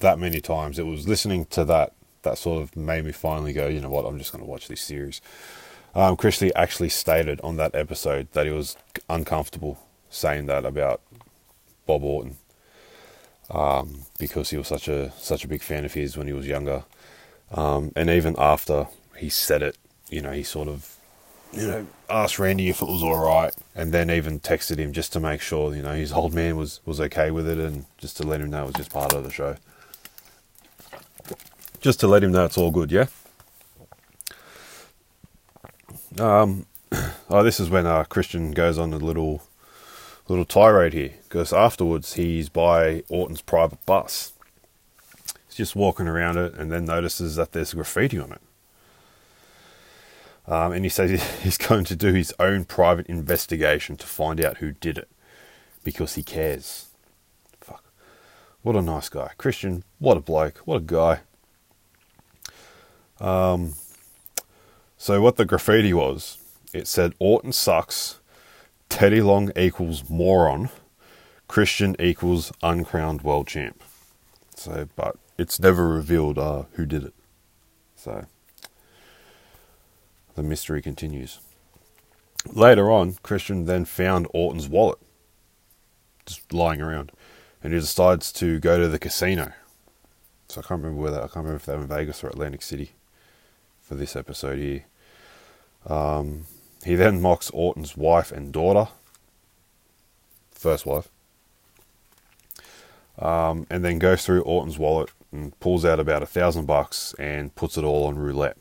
[0.00, 0.78] that many times.
[0.78, 4.04] It was listening to that that sort of made me finally go, you know what,
[4.04, 5.20] I'm just going to watch this series.
[5.92, 8.76] Um, Christian actually stated on that episode that he was
[9.08, 11.00] uncomfortable saying that about
[11.84, 12.36] Bob Orton
[13.50, 16.46] um, because he was such a such a big fan of his when he was
[16.46, 16.84] younger,
[17.52, 18.86] um, and even after
[19.16, 19.76] he said it,
[20.08, 20.96] you know, he sort of
[21.52, 25.12] you know asked Randy if it was all right, and then even texted him just
[25.12, 28.16] to make sure you know his old man was was okay with it, and just
[28.18, 29.56] to let him know it was just part of the show.
[31.80, 33.06] Just to let him know it's all good, yeah.
[36.18, 36.66] Um,
[37.30, 39.42] oh, this is when uh, Christian goes on a little
[40.28, 44.32] little tirade here because afterwards he's by Orton's private bus.
[45.48, 48.40] He's just walking around it and then notices that there's graffiti on it.
[50.46, 54.58] Um, and he says he's going to do his own private investigation to find out
[54.58, 55.08] who did it
[55.84, 56.88] because he cares.
[57.60, 57.84] Fuck.
[58.62, 59.32] What a nice guy.
[59.38, 60.58] Christian, what a bloke.
[60.58, 61.20] What a guy.
[63.20, 63.74] Um,
[64.98, 66.38] so, what the graffiti was,
[66.72, 68.20] it said Orton sucks
[68.88, 70.70] Teddy Long equals moron.
[71.48, 73.82] Christian equals uncrowned world champ.
[74.54, 77.14] So, but it's never revealed uh, who did it.
[77.96, 78.26] So,
[80.34, 81.40] the mystery continues.
[82.52, 84.98] Later on, Christian then found Orton's wallet
[86.26, 87.12] just lying around,
[87.62, 89.52] and he decides to go to the casino.
[90.48, 91.22] So I can't remember where that.
[91.22, 92.92] I can't remember if they were in Vegas or Atlantic City
[93.80, 94.84] for this episode here.
[95.86, 96.46] Um,
[96.84, 98.90] he then mocks Orton's wife and daughter,
[100.50, 101.08] first wife,
[103.18, 107.54] um, and then goes through Orton's wallet and pulls out about a thousand bucks and
[107.54, 108.56] puts it all on roulette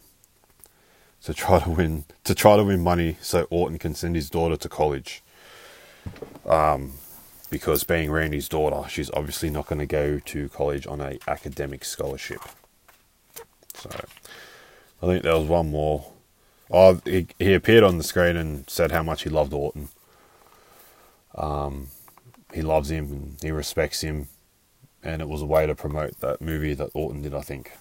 [1.23, 4.55] to try to win to try to win money so Orton can send his daughter
[4.57, 5.21] to college.
[6.45, 6.93] Um,
[7.49, 11.83] because being Randy's daughter, she's obviously not going to go to college on a academic
[11.83, 12.39] scholarship.
[13.75, 13.89] So,
[15.03, 16.05] I think there was one more
[16.73, 19.89] Oh, he, he appeared on the screen and said how much he loved Orton.
[21.35, 21.87] Um,
[22.53, 24.29] he loves him and he respects him,
[25.03, 27.73] and it was a way to promote that movie that Orton did, I think.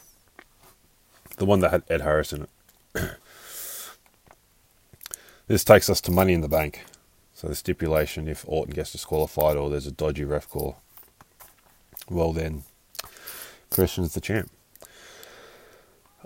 [1.36, 2.42] The one that had Ed Harris in
[2.94, 3.10] it.
[5.50, 6.84] This takes us to Money in the Bank.
[7.34, 10.76] So the stipulation: if Orton gets disqualified or there's a dodgy ref call,
[12.08, 12.62] well then,
[13.68, 14.48] Christian's the champ.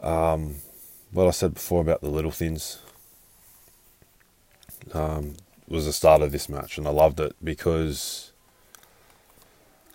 [0.03, 0.57] Um,
[1.11, 2.81] what I said before about the little things
[4.93, 8.31] um, was the start of this match, and I loved it because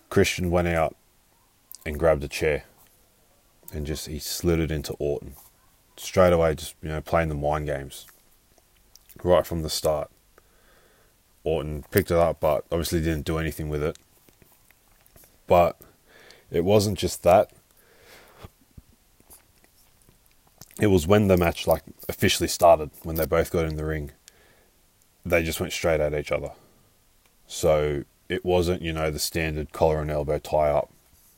[0.08, 0.96] Christian went out
[1.86, 2.64] and grabbed a chair
[3.72, 5.34] and just he slid it into Orton
[5.96, 8.06] straight away, just you know playing the mind games
[9.24, 10.10] right from the start.
[11.42, 13.98] Orton picked it up, but obviously didn't do anything with it.
[15.46, 15.80] But
[16.50, 17.50] it wasn't just that
[20.80, 24.12] it was when the match like officially started when they both got in the ring
[25.24, 26.50] they just went straight at each other
[27.46, 30.90] so it wasn't you know the standard collar and elbow tie up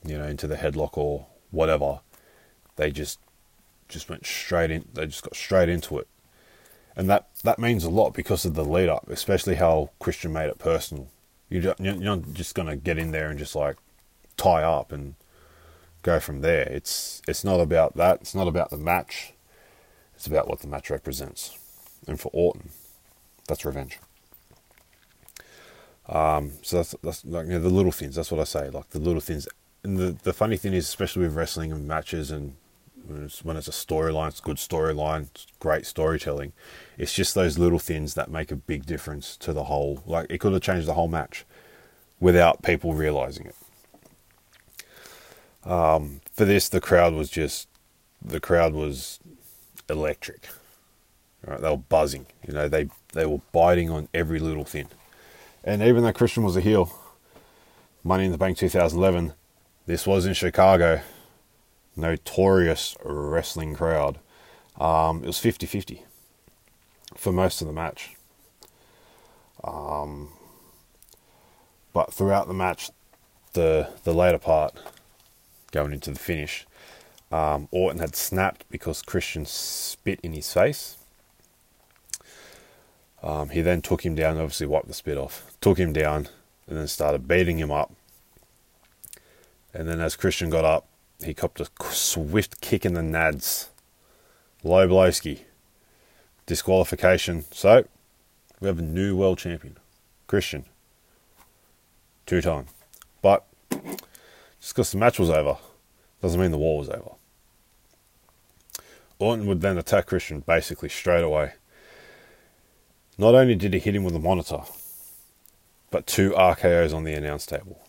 [0.05, 2.01] you know into the headlock or whatever
[2.77, 3.19] they just
[3.89, 6.07] just went straight in they just got straight into it
[6.97, 10.49] and that that means a lot because of the lead up especially how christian made
[10.49, 11.09] it personal
[11.49, 13.77] you're not just to get in there and just like
[14.37, 15.15] tie up and
[16.03, 16.63] go from there.
[16.69, 18.21] It's it's not about that.
[18.21, 19.33] It's not about the match.
[20.15, 21.57] It's about what the match represents.
[22.07, 22.71] And for Orton,
[23.49, 23.99] that's revenge.
[26.09, 28.17] Um, so that's that's like you know, the little things.
[28.17, 28.71] That's what I say.
[28.71, 29.49] Like the little things.
[29.85, 32.57] And the the funny thing is, especially with wrestling and matches, and
[33.07, 36.53] when it's, when it's a storyline, it's good storyline, great storytelling.
[36.99, 40.03] It's just those little things that make a big difference to the whole.
[40.07, 41.45] Like it could have changed the whole match
[42.21, 43.57] without people realizing it.
[45.69, 47.69] Um, for this, the crowd was just
[48.25, 49.21] the crowd was
[49.89, 50.49] electric.
[51.45, 52.27] Right, they were buzzing.
[52.47, 54.89] You know, they they were biting on every little thing.
[55.65, 56.93] And even though Christian was a heel,
[58.05, 59.33] Money in the Bank 2011,
[59.87, 61.03] this was in Chicago,
[61.97, 64.19] notorious wrestling crowd.
[64.81, 66.05] Um, it was 50 50
[67.17, 68.17] for most of the match.
[69.63, 70.31] Um,
[71.93, 72.91] but throughout the match,
[73.53, 74.75] the the later part,
[75.73, 76.67] going into the finish.
[77.31, 80.99] Um, Orton had snapped because Christian spit in his face.
[83.23, 86.29] Um, he then took him down, obviously wiped the spit off, took him down,
[86.67, 87.93] and then started beating him up.
[89.73, 90.87] And then as Christian got up,
[91.25, 93.69] he copped a swift kick in the nads.
[94.63, 95.41] Low Blowski.
[96.47, 97.45] Disqualification.
[97.53, 97.87] So,
[98.61, 99.77] we have a new world champion.
[100.27, 100.65] Christian.
[102.27, 102.67] Two time.
[103.21, 103.45] But
[104.61, 105.59] just because the match was over
[106.21, 107.13] doesn't mean the war was over.
[109.19, 111.53] Orton would then attack Christian basically straight away
[113.19, 114.63] Not only did he hit him with a monitor,
[115.91, 117.81] but two RKO's on the announce table.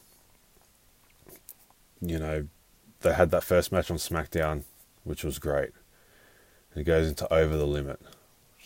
[2.02, 2.48] You know,
[3.04, 4.64] they had that first match on SmackDown,
[5.04, 5.72] which was great.
[6.76, 8.02] It goes into Over the Limit.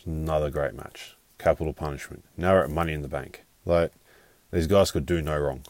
[0.05, 1.17] Another great match.
[1.37, 2.23] Capital Punishment.
[2.37, 3.43] Now we're at Money in the Bank.
[3.65, 3.91] Like,
[4.51, 5.65] these guys could do no wrong.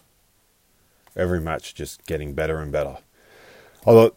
[1.15, 2.97] Every match just getting better and better.
[3.85, 4.13] Although,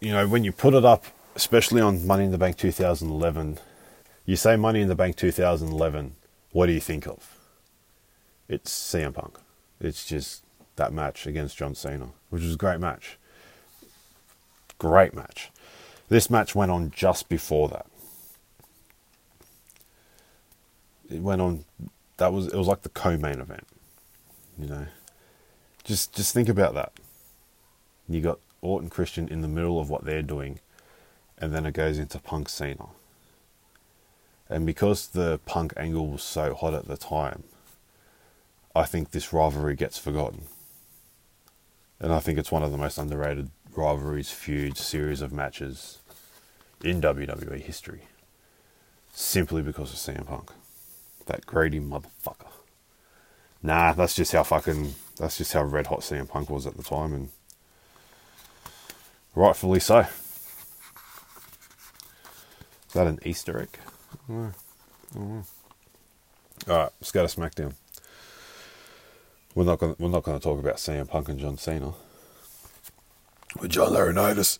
[0.00, 3.58] you know, when you put it up, especially on Money in the Bank 2011,
[4.26, 6.16] you say Money in the Bank 2011,
[6.52, 7.38] what do you think of?
[8.48, 9.38] It's CM Punk.
[9.80, 10.44] It's just
[10.76, 13.18] that match against John Cena, which was a great match.
[14.78, 15.50] Great match.
[16.08, 17.86] This match went on just before that.
[21.10, 21.64] It went on.
[22.16, 23.66] That was it was like the co-main event.
[24.58, 24.86] You know,
[25.84, 26.92] just just think about that.
[28.08, 30.60] You got Orton Christian in the middle of what they're doing,
[31.38, 32.86] and then it goes into Punk Cena.
[34.48, 37.44] And because the Punk angle was so hot at the time,
[38.74, 40.42] I think this rivalry gets forgotten.
[41.98, 45.98] And I think it's one of the most underrated rivalries, feuds, series of matches
[46.82, 48.02] in WWE history.
[49.12, 50.50] Simply because of CM Punk.
[51.26, 52.50] That greedy motherfucker.
[53.62, 56.82] Nah, that's just how fucking that's just how red hot CM Punk was at the
[56.82, 57.28] time and
[59.34, 60.00] rightfully so.
[60.00, 60.08] Is
[62.92, 63.68] that an Easter egg?
[64.28, 64.52] Oh.
[65.14, 65.40] Mm-hmm.
[66.68, 66.72] Oh.
[66.72, 67.74] Alright, let's go to SmackDown.
[69.54, 69.96] We're not going.
[69.98, 71.94] We're not to talk about CM Punk and John Cena.
[73.60, 74.58] With John Laurinaitis.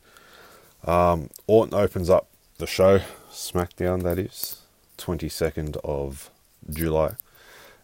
[0.84, 2.28] Um, Orton opens up
[2.58, 4.02] the show, SmackDown.
[4.02, 4.62] That is,
[4.96, 6.30] twenty second of
[6.70, 7.16] July,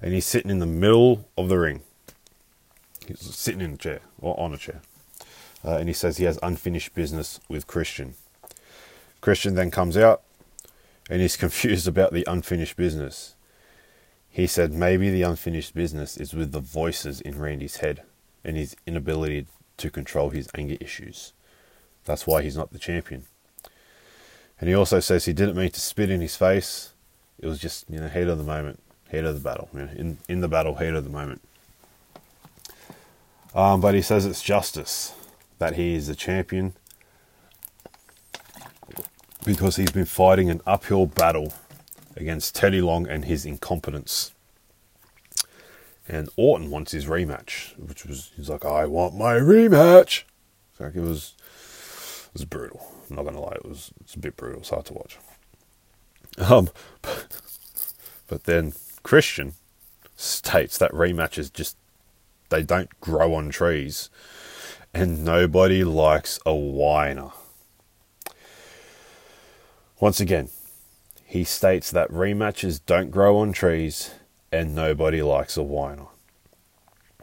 [0.00, 1.82] and he's sitting in the middle of the ring.
[3.06, 4.80] He's sitting in a chair or on a chair,
[5.64, 8.14] uh, and he says he has unfinished business with Christian.
[9.20, 10.22] Christian then comes out,
[11.10, 13.34] and he's confused about the unfinished business.
[14.30, 18.02] He said maybe the unfinished business is with the voices in Randy's head
[18.44, 19.46] and his inability
[19.78, 21.32] to control his anger issues.
[22.04, 23.24] That's why he's not the champion.
[24.60, 26.92] And he also says he didn't mean to spit in his face.
[27.38, 29.90] It was just, you know, heat of the moment, heat of the battle, you know,
[29.96, 31.42] in, in the battle, heat of the moment.
[33.54, 35.14] Um, but he says it's justice
[35.58, 36.74] that he is the champion
[39.44, 41.52] because he's been fighting an uphill battle
[42.16, 44.31] against Teddy Long and his incompetence.
[46.08, 50.24] And Orton wants his rematch, which was he's like, I want my rematch.
[50.76, 51.34] So like it was
[52.26, 52.86] it was brutal.
[53.08, 54.60] I'm not gonna lie, it was it's a bit brutal.
[54.60, 55.18] It's hard to watch.
[56.38, 56.70] Um,
[57.02, 57.26] but,
[58.26, 58.72] but then
[59.02, 59.54] Christian
[60.16, 61.76] states that rematches just
[62.48, 64.10] they don't grow on trees,
[64.92, 67.30] and nobody likes a whiner.
[70.00, 70.50] Once again,
[71.24, 74.10] he states that rematches don't grow on trees
[74.52, 76.06] and nobody likes a whiner.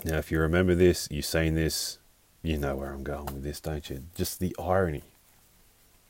[0.03, 1.99] Now, if you remember this, you've seen this,
[2.41, 4.03] you know where I'm going with this, don't you?
[4.15, 5.03] Just the irony.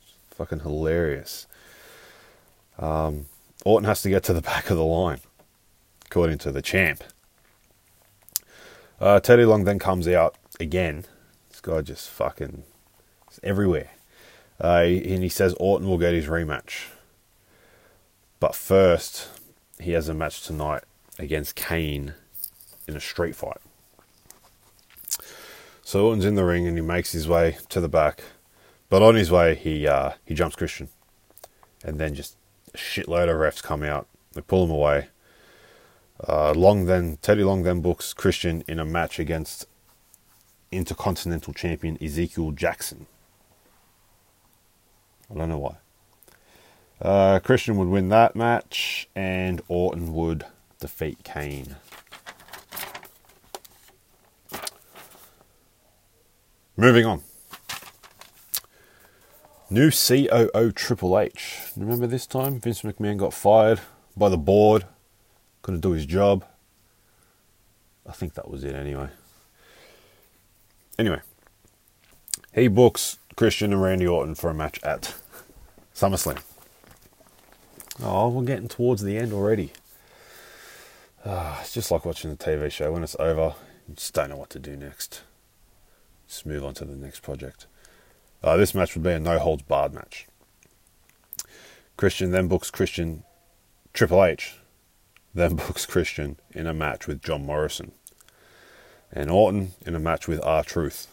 [0.02, 1.46] It's fucking hilarious.
[2.78, 3.26] Um,
[3.66, 5.20] Orton has to get to the back of the line,
[6.06, 7.04] according to the champ.
[9.02, 11.06] Uh, Teddy Long then comes out again.
[11.50, 12.64] This guy just fucking
[13.44, 13.92] everywhere.
[14.62, 16.88] Uh, and he says Orton will get his rematch.
[18.40, 19.28] But first,
[19.80, 20.84] he has a match tonight
[21.20, 22.16] against Kane
[22.88, 23.60] in a street fight.
[25.84, 28.24] So Orton's in the ring and he makes his way to the back,
[28.90, 30.90] but on his way he uh, he jumps Christian,
[31.84, 32.38] and then just
[32.74, 34.08] a shitload of refs come out.
[34.34, 35.10] They pull him away.
[36.28, 39.66] Uh, Long then Teddy Long then books Christian in a match against
[40.72, 43.08] Intercontinental Champion Ezekiel Jackson.
[45.32, 45.78] I don't know why.
[47.02, 50.46] Uh, Christian would win that match, and Orton would
[50.80, 51.76] defeat Kane.
[56.78, 57.22] Moving on.
[59.70, 61.60] New COO Triple H.
[61.76, 62.60] Remember this time?
[62.60, 63.82] Vince McMahon got fired
[64.16, 64.86] by the board.
[65.62, 66.46] Couldn't do his job.
[68.08, 69.10] I think that was it anyway.
[70.98, 71.22] Anyway,
[72.54, 75.16] he books Christian and Randy Orton for a match at
[75.94, 76.42] SummerSlam.
[78.02, 79.72] Oh, we're getting towards the end already.
[81.26, 82.92] Uh, it's just like watching a TV show.
[82.92, 83.56] When it's over,
[83.88, 85.22] you just don't know what to do next.
[86.28, 87.66] Just move on to the next project.
[88.42, 90.28] Uh, this match would be a no holds barred match.
[91.98, 93.24] Christian then books Christian
[93.94, 94.58] Triple H,
[95.34, 97.92] then books Christian in a match with John Morrison,
[99.12, 101.08] and Orton in a match with R-Truth.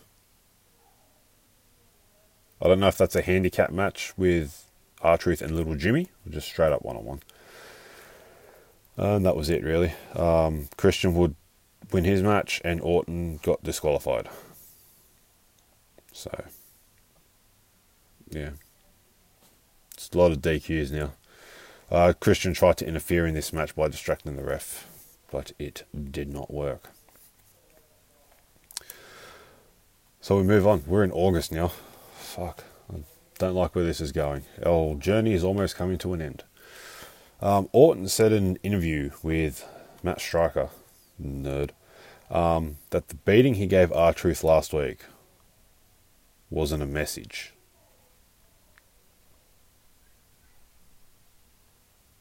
[2.62, 4.64] I don't know if that's a handicap match with
[5.02, 7.22] R-Truth and Little Jimmy, or just straight up one on one.
[8.96, 9.92] And that was it, really.
[10.14, 11.34] Um, Christian would
[11.92, 14.28] win his match, and Orton got disqualified.
[16.12, 16.44] So,
[18.30, 18.50] yeah.
[19.94, 21.12] It's a lot of DQs now.
[21.90, 24.86] Uh, Christian tried to interfere in this match by distracting the ref,
[25.30, 26.90] but it did not work.
[30.20, 30.82] So we move on.
[30.86, 31.70] We're in August now.
[32.14, 32.64] Fuck.
[32.92, 32.96] I
[33.38, 34.44] don't like where this is going.
[34.64, 36.42] Our journey is almost coming to an end.
[37.40, 39.68] Um, Orton said in an interview with
[40.02, 40.70] Matt Striker,
[41.22, 41.70] nerd,
[42.30, 45.04] um, that the beating he gave R-Truth last week
[46.50, 47.52] wasn't a message.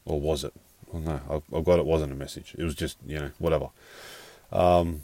[0.04, 0.52] Or was it?
[0.92, 2.54] Well, no, I've, I've got it wasn't a message.
[2.56, 3.70] It was just, you know, whatever.
[4.52, 5.02] Um,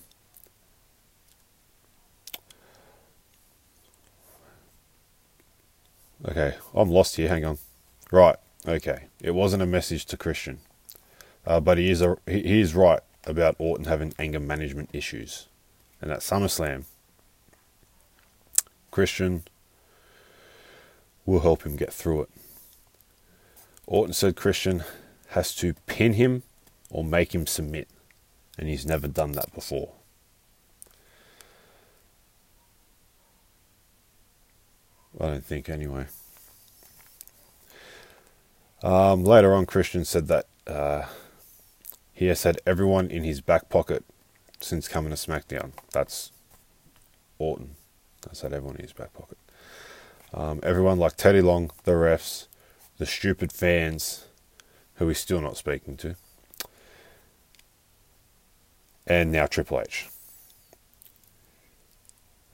[6.29, 7.29] okay, I'm lost here.
[7.29, 7.59] Hang on.
[8.13, 8.37] Right.
[8.67, 9.05] Okay.
[9.21, 10.61] It wasn't a message to Christian.
[11.47, 15.49] Uh, but he is, a, he, he is right about Orton having anger management issues.
[16.01, 16.85] And at SummerSlam,
[18.91, 19.45] Christian
[21.25, 22.31] will help him get through it.
[23.87, 24.85] Orton said Christian
[25.29, 26.43] has to pin him
[26.91, 27.89] or make him submit,
[28.59, 29.93] and he's never done that before.
[35.21, 36.07] I don't think, anyway.
[38.83, 41.03] Um, later on, Christian said that uh,
[42.12, 44.05] he has had everyone in his back pocket
[44.61, 45.72] since coming to SmackDown.
[45.93, 46.33] That's
[47.39, 47.76] Orton.
[48.22, 49.39] That's had everyone in his back pocket.
[50.35, 52.47] Um, everyone like Teddy Long, the refs,
[52.99, 54.26] the stupid fans,
[54.95, 56.16] who he's still not speaking to,
[59.07, 60.09] and now Triple H.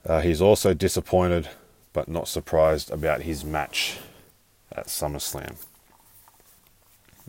[0.05, 1.49] Uh, he's also disappointed
[1.93, 3.97] but not surprised about his match
[4.71, 5.55] at SummerSlam.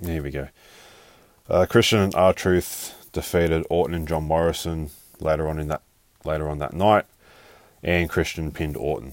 [0.05, 0.49] Here we go.
[1.49, 4.91] Uh, Christian and R-Truth defeated Orton and John Morrison
[5.21, 5.83] later on in that
[6.25, 7.07] later on that night,
[7.83, 9.13] and Christian pinned Orton.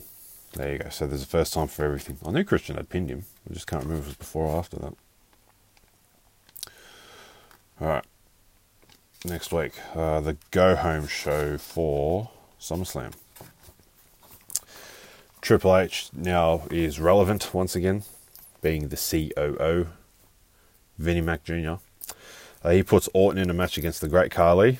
[0.54, 0.90] There you go.
[0.90, 2.18] So there's a first time for everything.
[2.26, 3.26] I knew Christian had pinned him.
[3.50, 4.94] I just can't remember if it was before or after that.
[7.80, 8.04] All right.
[9.26, 12.30] Next week, uh, the go home show for
[12.60, 13.14] SummerSlam.
[15.42, 18.04] Triple H now is relevant once again,
[18.62, 19.88] being the COO,
[20.98, 21.76] Vinnie Mac Jr.
[22.64, 24.80] Uh, he puts Orton in a match against the Great Khali,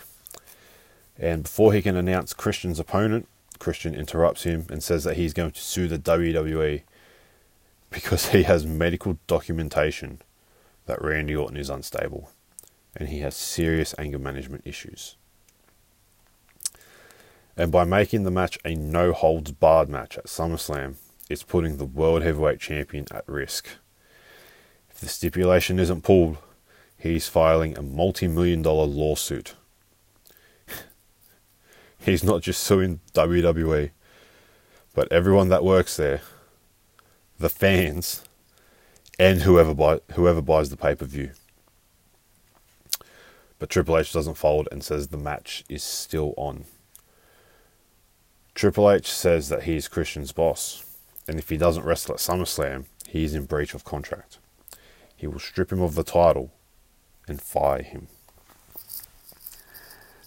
[1.18, 3.28] and before he can announce Christian's opponent,
[3.60, 6.84] Christian interrupts him and says that he's going to sue the WWE
[7.90, 10.22] because he has medical documentation
[10.86, 12.32] that Randy Orton is unstable
[12.96, 15.16] and he has serious anger management issues.
[17.56, 20.96] And by making the match a no holds barred match at SummerSlam,
[21.30, 23.68] it's putting the World Heavyweight Champion at risk.
[24.98, 26.38] If the stipulation isn't pulled,
[26.98, 29.54] he's filing a multi million dollar lawsuit.
[32.00, 33.92] he's not just suing WWE,
[34.96, 36.22] but everyone that works there,
[37.38, 38.24] the fans,
[39.20, 41.30] and whoever buy, whoever buys the pay per view.
[43.60, 46.66] But Triple H doesn't fold and says the match is still on.
[48.56, 50.84] Triple H says that he's Christian's boss,
[51.28, 54.40] and if he doesn't wrestle at SummerSlam, he is in breach of contract.
[55.18, 56.54] He will strip him of the title
[57.28, 58.08] and fire him.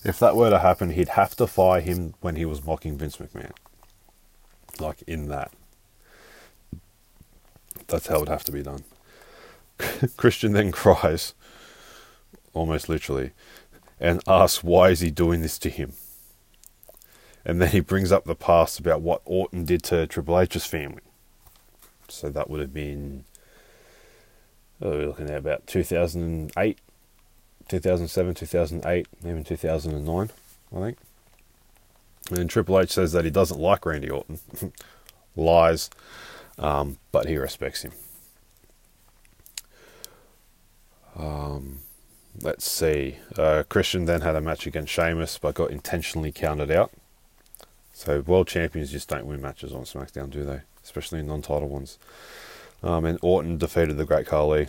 [0.05, 3.17] If that were to happen, he'd have to fire him when he was mocking Vince
[3.19, 3.53] McMahon.
[4.79, 5.53] Like in that.
[7.87, 8.85] That's how it would have to be done.
[10.17, 11.35] Christian then cries
[12.53, 13.31] almost literally,
[13.99, 15.93] and asks why is he doing this to him.
[17.45, 21.03] And then he brings up the past about what Orton did to Triple H's family.
[22.09, 23.25] So that would have been,
[24.81, 26.79] oh, we're looking at about 2008,
[27.69, 30.31] 2007, 2008, even 2009,
[30.75, 30.99] I think.
[32.31, 34.39] And Triple H says that he doesn't like Randy Orton.
[35.37, 35.91] Lies,
[36.59, 37.93] um, but he respects him.
[41.17, 41.79] Um,
[42.41, 43.17] let's see.
[43.37, 46.93] Uh, Christian then had a match against Sheamus, but got intentionally counted out.
[47.93, 50.61] So world champions just don't win matches on SmackDown, do they?
[50.83, 51.99] Especially non-title ones.
[52.83, 54.69] Um, and Orton defeated the Great Khali.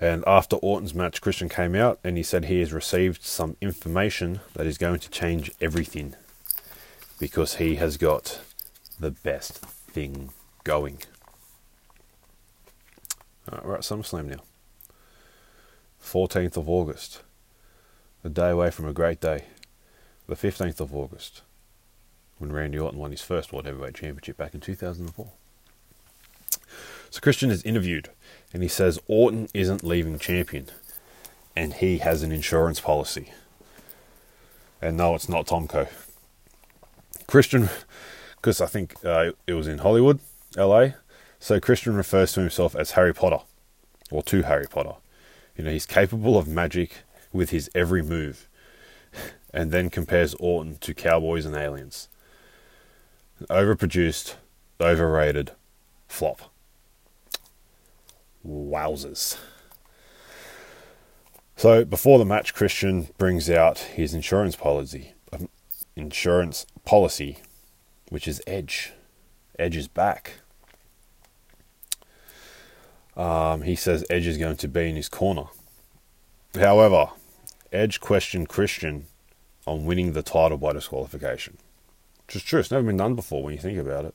[0.00, 4.40] And after Orton's match, Christian came out and he said he has received some information
[4.54, 6.14] that is going to change everything
[7.18, 8.40] because he has got
[9.00, 10.30] the best thing
[10.62, 10.98] going.
[13.50, 14.42] Right, we're at SummerSlam now.
[16.02, 17.22] 14th of August.
[18.22, 19.44] A day away from a great day.
[20.28, 21.42] The 15th of August.
[22.38, 25.30] When Randy Orton won his first World Heavyweight Championship back in 2004.
[27.10, 28.10] So Christian is interviewed
[28.52, 30.66] and he says Orton isn't leaving champion
[31.56, 33.32] and he has an insurance policy.
[34.80, 35.88] And no, it's not Tomko.
[37.26, 37.68] Christian,
[38.36, 40.20] because I think uh, it was in Hollywood,
[40.56, 40.90] LA.
[41.40, 43.40] So Christian refers to himself as Harry Potter,
[44.10, 44.94] or to Harry Potter.
[45.56, 48.48] You know, he's capable of magic with his every move,
[49.52, 52.08] and then compares Orton to cowboys and aliens.
[53.46, 54.34] Overproduced,
[54.80, 55.52] overrated,
[56.08, 56.42] flop.
[58.46, 59.36] Wowzers.
[61.56, 65.48] So before the match, Christian brings out his insurance policy, um,
[65.96, 67.38] insurance policy,
[68.10, 68.92] which is Edge.
[69.58, 70.34] Edge is back.
[73.16, 75.46] Um, he says Edge is going to be in his corner.
[76.54, 77.10] However,
[77.72, 79.06] Edge questioned Christian
[79.66, 81.58] on winning the title by disqualification.
[82.28, 82.60] Which is true.
[82.60, 84.14] It's never been done before when you think about it.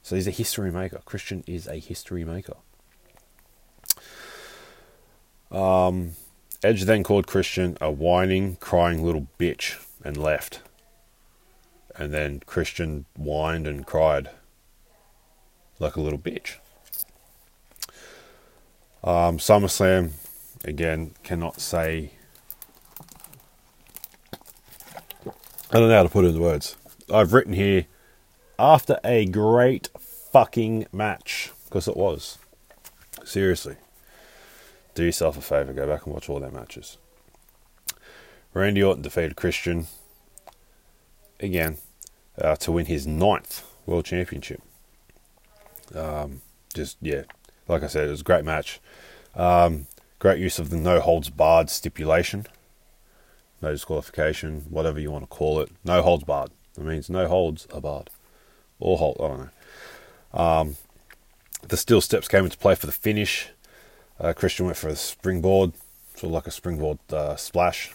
[0.00, 1.00] So he's a history maker.
[1.04, 2.54] Christian is a history maker.
[5.50, 6.12] Um,
[6.62, 10.60] Edge then called Christian a whining, crying little bitch and left.
[11.96, 14.30] And then Christian whined and cried
[15.80, 16.58] like a little bitch.
[19.02, 20.12] Um, SummerSlam,
[20.64, 22.12] again, cannot say.
[25.72, 26.76] I don't know how to put it into words.
[27.12, 27.86] I've written here
[28.58, 32.38] after a great fucking match because it was.
[33.24, 33.76] Seriously
[34.96, 36.96] do yourself a favour, go back and watch all their matches.
[38.54, 39.86] Randy Orton defeated Christian
[41.38, 41.76] again
[42.40, 44.62] uh, to win his ninth world championship.
[45.94, 46.40] Um,
[46.74, 47.22] just yeah,
[47.68, 48.80] like I said, it was a great match.
[49.34, 49.86] Um,
[50.18, 52.46] great use of the no holds barred stipulation,
[53.60, 55.70] no disqualification, whatever you want to call it.
[55.84, 56.50] No holds barred.
[56.76, 58.10] It means no holds barred,
[58.78, 59.16] or hold.
[59.20, 60.40] I don't know.
[60.40, 60.76] Um,
[61.66, 63.48] the steel steps came into play for the finish.
[64.20, 65.72] Uh, Christian went for a springboard,
[66.14, 67.94] sort of like a springboard uh, splash,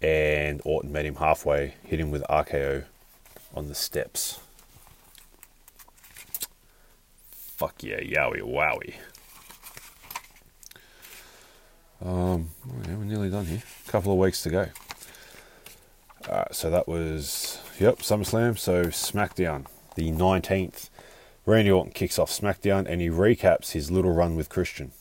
[0.00, 2.84] and Orton met him halfway, hit him with RKO
[3.54, 4.40] on the steps.
[7.30, 8.94] Fuck yeah, yowie wowie.
[12.04, 12.50] Um,
[12.86, 13.62] yeah, we're nearly done here.
[13.86, 14.66] A couple of weeks to go.
[16.28, 18.56] Alright, so that was, yep, SummerSlam.
[18.58, 19.66] So SmackDown,
[19.96, 20.88] the 19th.
[21.44, 24.92] Randy Orton kicks off SmackDown and he recaps his little run with Christian.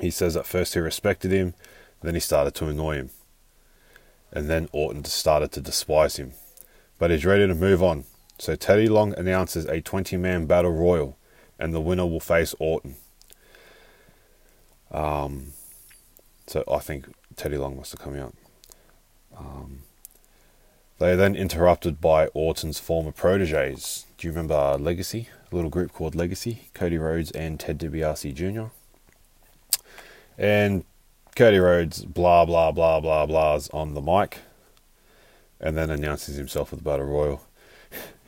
[0.00, 1.54] He says at first he respected him,
[2.02, 3.10] then he started to annoy him.
[4.32, 6.32] And then Orton started to despise him.
[6.98, 8.04] But he's ready to move on.
[8.38, 11.16] So Teddy Long announces a 20 man battle royal,
[11.58, 12.96] and the winner will face Orton.
[14.90, 15.52] Um,
[16.46, 17.06] so I think
[17.36, 18.34] Teddy Long must have come out.
[19.36, 19.82] Um,
[20.98, 24.06] they are then interrupted by Orton's former proteges.
[24.16, 25.28] Do you remember uh, Legacy?
[25.50, 28.66] A little group called Legacy, Cody Rhodes and Ted DiBiase Jr.
[30.38, 30.84] And
[31.34, 34.38] Cody Rhodes, blah, blah, blah, blah, blahs on the mic,
[35.60, 37.44] and then announces himself with the Battle Royal.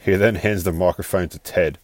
[0.04, 1.80] He then hands the microphone to Ted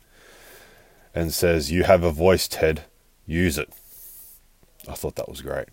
[1.12, 2.84] and says, You have a voice, Ted.
[3.26, 3.72] Use it.
[4.88, 5.66] I thought that was great.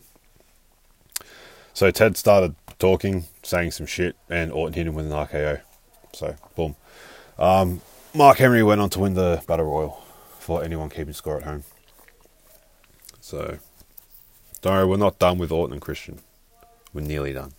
[1.73, 5.61] So Ted started talking, saying some shit, and Orton hit him with an RKO.
[6.13, 6.75] So, boom.
[7.37, 7.81] Um,
[8.13, 10.03] Mark Henry went on to win the Battle Royal
[10.39, 11.63] for anyone keeping score at home.
[13.21, 13.59] So,
[14.61, 16.19] don't worry, we're not done with Orton and Christian.
[16.93, 17.53] We're nearly done.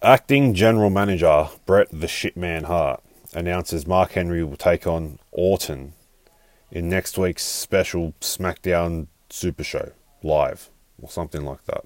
[0.00, 3.02] Acting General Manager Bret the Shitman Hart
[3.34, 5.92] announces Mark Henry will take on Orton
[6.70, 9.92] in next week's special SmackDown Super Show
[10.22, 10.70] live
[11.02, 11.84] or something like that.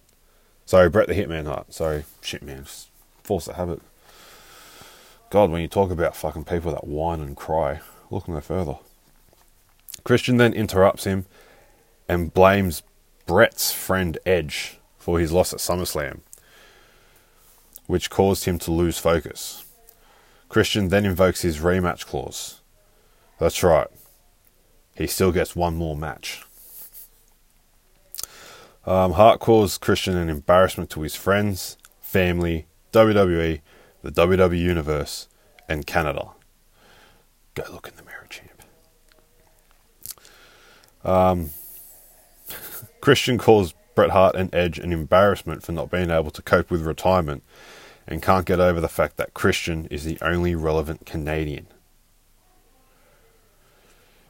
[0.72, 1.74] Sorry, Bret the Hitman Hart.
[1.74, 2.86] Sorry, Shitman.
[3.24, 3.82] Force of habit.
[5.28, 8.76] God, when you talk about fucking people that whine and cry, look no further.
[10.02, 11.26] Christian then interrupts him
[12.08, 12.82] and blames
[13.26, 16.20] Bret's friend Edge for his loss at SummerSlam,
[17.86, 19.66] which caused him to lose focus.
[20.48, 22.62] Christian then invokes his rematch clause.
[23.38, 23.88] That's right,
[24.94, 26.46] he still gets one more match.
[28.84, 33.60] Um, Hart Christian an embarrassment to his friends, family, WWE,
[34.02, 35.28] the WWE Universe,
[35.68, 36.30] and Canada.
[37.54, 38.62] Go look in the mirror, champ.
[41.04, 41.50] Um,
[43.00, 46.82] Christian calls Bret Hart and Edge an embarrassment for not being able to cope with
[46.82, 47.42] retirement
[48.06, 51.66] and can't get over the fact that Christian is the only relevant Canadian.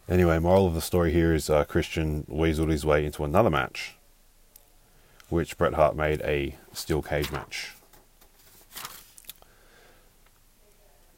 [0.08, 3.94] Anyway, moral of the story here is uh, Christian weaseled his way into another match,
[5.32, 7.72] which Bret Hart made a steel cage match.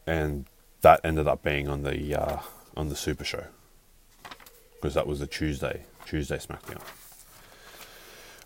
[0.06, 0.46] And
[0.82, 2.38] that ended up being on the uh,
[2.76, 3.46] on the Super Show.
[4.76, 6.80] because that was the Tuesday, Tuesday SmackDown.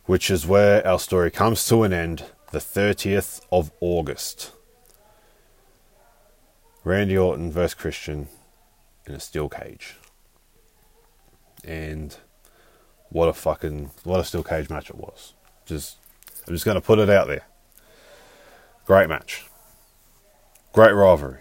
[0.06, 4.52] Which is where our story comes to an end the 30th of August.
[6.82, 8.28] Randy Orton versus Christian
[9.06, 9.96] in a steel cage.
[11.62, 12.16] And
[13.10, 15.34] what a fucking what a steel cage match it was.
[15.68, 15.98] Just
[16.46, 17.44] I'm just gonna put it out there.
[18.86, 19.44] Great match.
[20.72, 21.40] Great rivalry.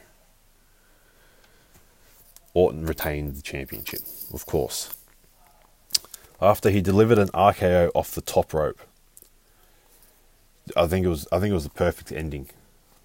[2.54, 4.02] Orton retained the championship,
[4.34, 4.94] of course.
[6.42, 8.82] After he delivered an RKO off the top rope.
[10.76, 12.50] I think it was I think it was the perfect ending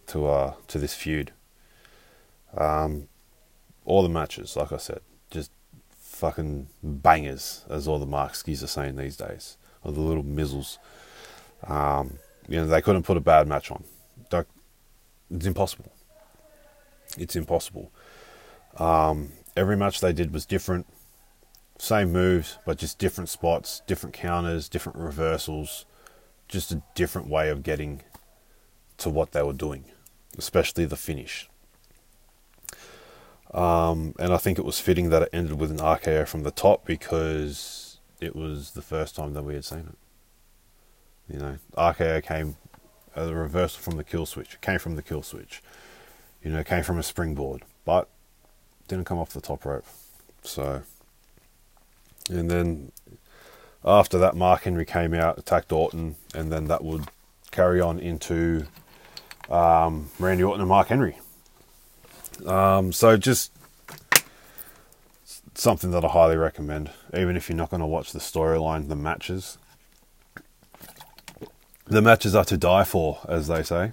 [0.09, 1.33] to uh to this feud.
[2.57, 3.09] Um
[3.85, 5.01] all the matches, like I said,
[5.31, 5.53] just
[5.97, 10.79] fucking bangers, as all the Markskis are saying these days, or the little mizzles.
[11.65, 13.85] Um, you know, they couldn't put a bad match on.
[15.35, 15.91] It's impossible.
[17.17, 17.91] It's impossible.
[18.77, 20.87] Um, every match they did was different.
[21.79, 25.87] Same moves, but just different spots, different counters, different reversals.
[26.49, 28.03] Just a different way of getting
[28.99, 29.85] to what they were doing,
[30.37, 31.49] especially the finish.
[33.53, 36.51] Um, and I think it was fitting that it ended with an RKO from the
[36.51, 39.99] top because it was the first time that we had seen it.
[41.29, 42.57] You know, RKO came
[43.15, 44.55] a reversal from the kill switch.
[44.55, 45.63] It came from the kill switch.
[46.43, 48.09] You know, came from a springboard, but
[48.89, 49.85] didn't come off the top rope.
[50.43, 50.83] So,
[52.29, 52.93] and then
[53.85, 57.05] after that, Mark Henry came out, attacked Orton, and then that would
[57.51, 58.67] carry on into
[59.51, 61.19] um, Randy Orton and Mark Henry.
[62.47, 63.53] Um, so just
[65.55, 68.97] something that I highly recommend, even if you're not going to watch the storyline, the
[68.97, 69.59] matches.
[71.87, 73.93] The matches are to die for, as they say.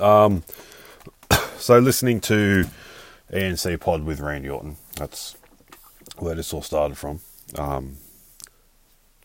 [0.00, 0.44] Um,
[1.58, 2.66] so listening to
[3.34, 5.36] E&C Pod with Randy Orton, that's
[6.18, 7.20] where this all started from.
[7.56, 7.96] Um,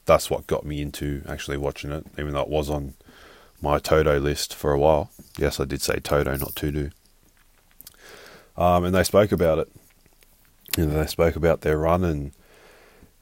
[0.06, 2.96] that's what got me into actually watching it, even though it was on
[3.62, 5.12] my Toto list for a while.
[5.38, 6.92] Yes, I did say Toto, not to do.
[8.58, 9.72] Um, and they spoke about it.
[10.78, 12.32] And they spoke about their run and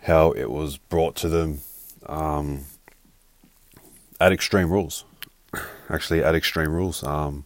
[0.03, 1.61] how it was brought to them
[2.05, 2.65] um,
[4.19, 5.05] at Extreme Rules.
[5.89, 7.03] Actually, at Extreme Rules.
[7.03, 7.45] Um,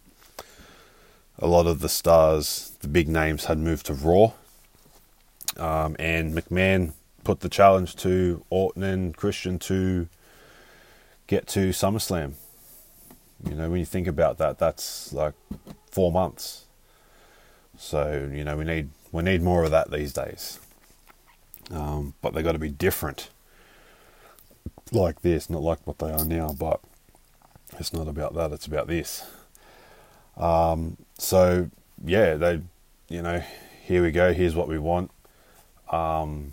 [1.38, 4.32] a lot of the stars, the big names, had moved to Raw.
[5.56, 6.92] Um, and McMahon
[7.24, 10.08] put the challenge to Orton and Christian to
[11.26, 12.34] get to SummerSlam.
[13.48, 15.34] You know, when you think about that, that's like
[15.90, 16.64] four months.
[17.76, 20.60] So you know we need we need more of that these days.
[21.70, 23.30] Um, but they got to be different,
[24.94, 26.54] like this, not like what they are now.
[26.58, 26.80] But
[27.78, 29.24] it's not about that; it's about this.
[30.36, 31.70] Um, so
[32.04, 32.60] yeah, they,
[33.08, 33.42] you know,
[33.82, 34.32] here we go.
[34.32, 35.10] Here's what we want.
[35.90, 36.52] Um,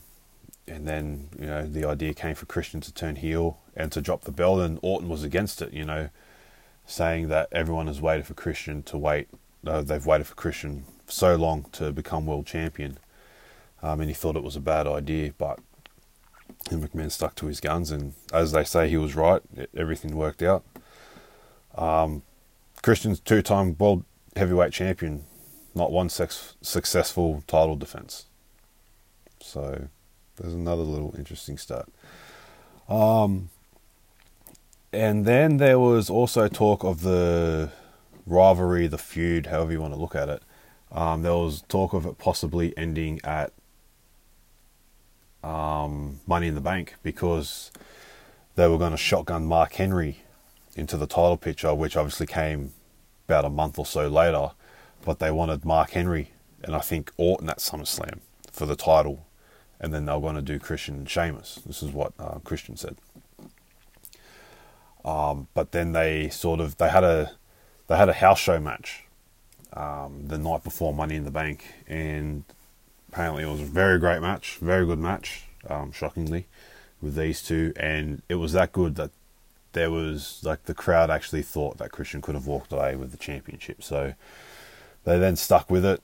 [0.67, 4.21] and then you know the idea came for Christian to turn heel and to drop
[4.21, 5.73] the belt, and Orton was against it.
[5.73, 6.09] You know,
[6.85, 9.27] saying that everyone has waited for Christian to wait.
[9.65, 12.97] Uh, they've waited for Christian so long to become world champion.
[13.81, 15.59] Um, and he thought it was a bad idea, but
[16.69, 19.41] McMahon stuck to his guns, and as they say, he was right.
[19.75, 20.63] Everything worked out.
[21.75, 22.23] Um,
[22.81, 24.03] Christian's two-time world
[24.35, 25.25] heavyweight champion,
[25.75, 28.25] not one sex- successful title defense.
[29.41, 29.87] So
[30.37, 31.85] there's another little interesting stat.
[32.87, 33.49] Um,
[34.91, 37.71] and then there was also talk of the
[38.25, 40.43] rivalry, the feud, however you want to look at it,
[40.91, 43.53] um, there was talk of it possibly ending at
[45.43, 47.71] um, Money in the Bank because
[48.55, 50.23] they were going to shotgun Mark Henry
[50.75, 52.73] into the title picture, which obviously came
[53.27, 54.51] about a month or so later.
[55.03, 56.31] But they wanted Mark Henry
[56.63, 58.19] and I think Orton at SummerSlam
[58.51, 59.25] for the title,
[59.79, 61.59] and then they were going to do Christian and Sheamus.
[61.65, 62.97] This is what uh, Christian said.
[65.05, 67.31] Um, but then they sort of they had a
[67.87, 69.05] they had a house show match
[69.73, 72.43] um, the night before Money in the Bank, and
[73.11, 76.45] apparently it was a very great match, very good match, um, shockingly,
[77.01, 79.11] with these two, and it was that good that
[79.73, 83.17] there was like the crowd actually thought that Christian could have walked away with the
[83.17, 84.13] championship, so
[85.05, 86.01] they then stuck with it,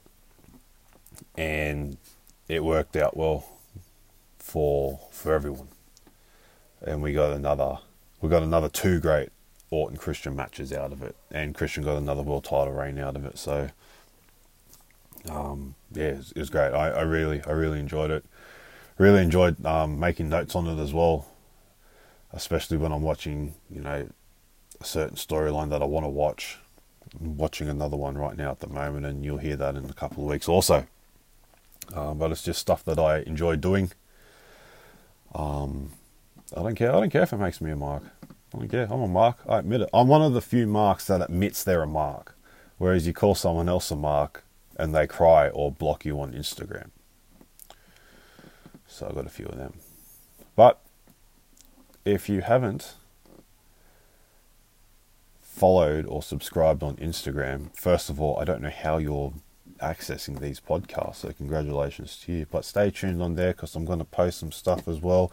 [1.38, 1.98] and
[2.48, 3.46] it worked out well
[4.40, 5.68] for for everyone,
[6.82, 7.80] and we got another
[8.22, 9.30] we got another two great
[9.70, 13.26] Orton Christian matches out of it, and Christian got another world title reign out of
[13.26, 13.38] it.
[13.38, 13.70] So,
[15.30, 16.74] um, yeah, it was, it was great.
[16.74, 18.26] I, I, really, I really enjoyed it.
[18.98, 21.28] Really enjoyed um, making notes on it as well,
[22.32, 24.08] especially when I'm watching, you know,
[24.80, 26.58] a certain storyline that I want to watch.
[27.20, 29.94] I'm watching another one right now at the moment, and you'll hear that in a
[29.94, 30.88] couple of weeks also.
[31.94, 33.92] Um, but it's just stuff that I enjoy doing.
[35.34, 35.92] Um,
[36.56, 36.92] I don't care.
[36.92, 38.04] I don't care if it makes me a mark.
[38.54, 38.88] I don't care.
[38.90, 39.40] I'm a mark.
[39.48, 39.90] I admit it.
[39.94, 42.38] I'm one of the few marks that admits they're a mark.
[42.78, 44.45] Whereas you call someone else a mark
[44.76, 46.90] and they cry or block you on Instagram.
[48.88, 49.74] So I've got a few of them.
[50.56, 50.80] But
[52.06, 52.96] if you haven't
[55.42, 59.34] followed or subscribed on Instagram, first of all, I don't know how you're
[59.82, 62.46] accessing these podcasts, so congratulations to you.
[62.50, 65.32] But stay tuned on there because I'm going to post some stuff as well,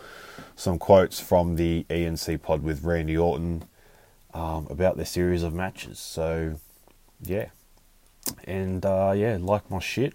[0.57, 3.65] some quotes from the E&C pod with Randy Orton
[4.35, 5.99] um, about their series of matches.
[5.99, 6.57] So,
[7.21, 7.47] yeah.
[8.45, 10.15] And uh, yeah, like my shit.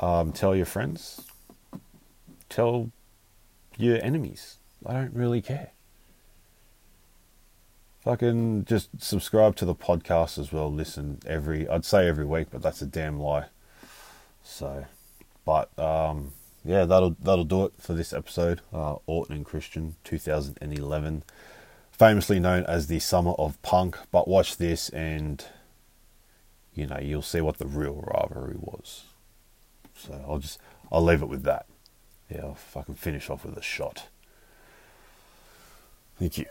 [0.00, 1.22] Um, tell your friends.
[2.48, 2.90] Tell
[3.76, 4.58] your enemies.
[4.84, 5.70] I don't really care.
[8.00, 10.72] Fucking just subscribe to the podcast as well.
[10.72, 13.46] Listen every, I'd say every week, but that's a damn lie.
[14.44, 14.84] So,
[15.44, 16.32] but um,
[16.64, 18.60] yeah, that'll that'll do it for this episode.
[18.72, 21.24] Uh, Orton and Christian, 2011,
[21.90, 23.98] famously known as the summer of punk.
[24.12, 25.44] But watch this, and
[26.76, 29.04] you know you'll see what the real rivalry was.
[29.96, 30.60] So I'll just
[30.92, 31.66] I'll leave it with that.
[32.30, 34.08] Yeah, I'll fucking finish off with a shot.
[36.18, 36.46] Thank you.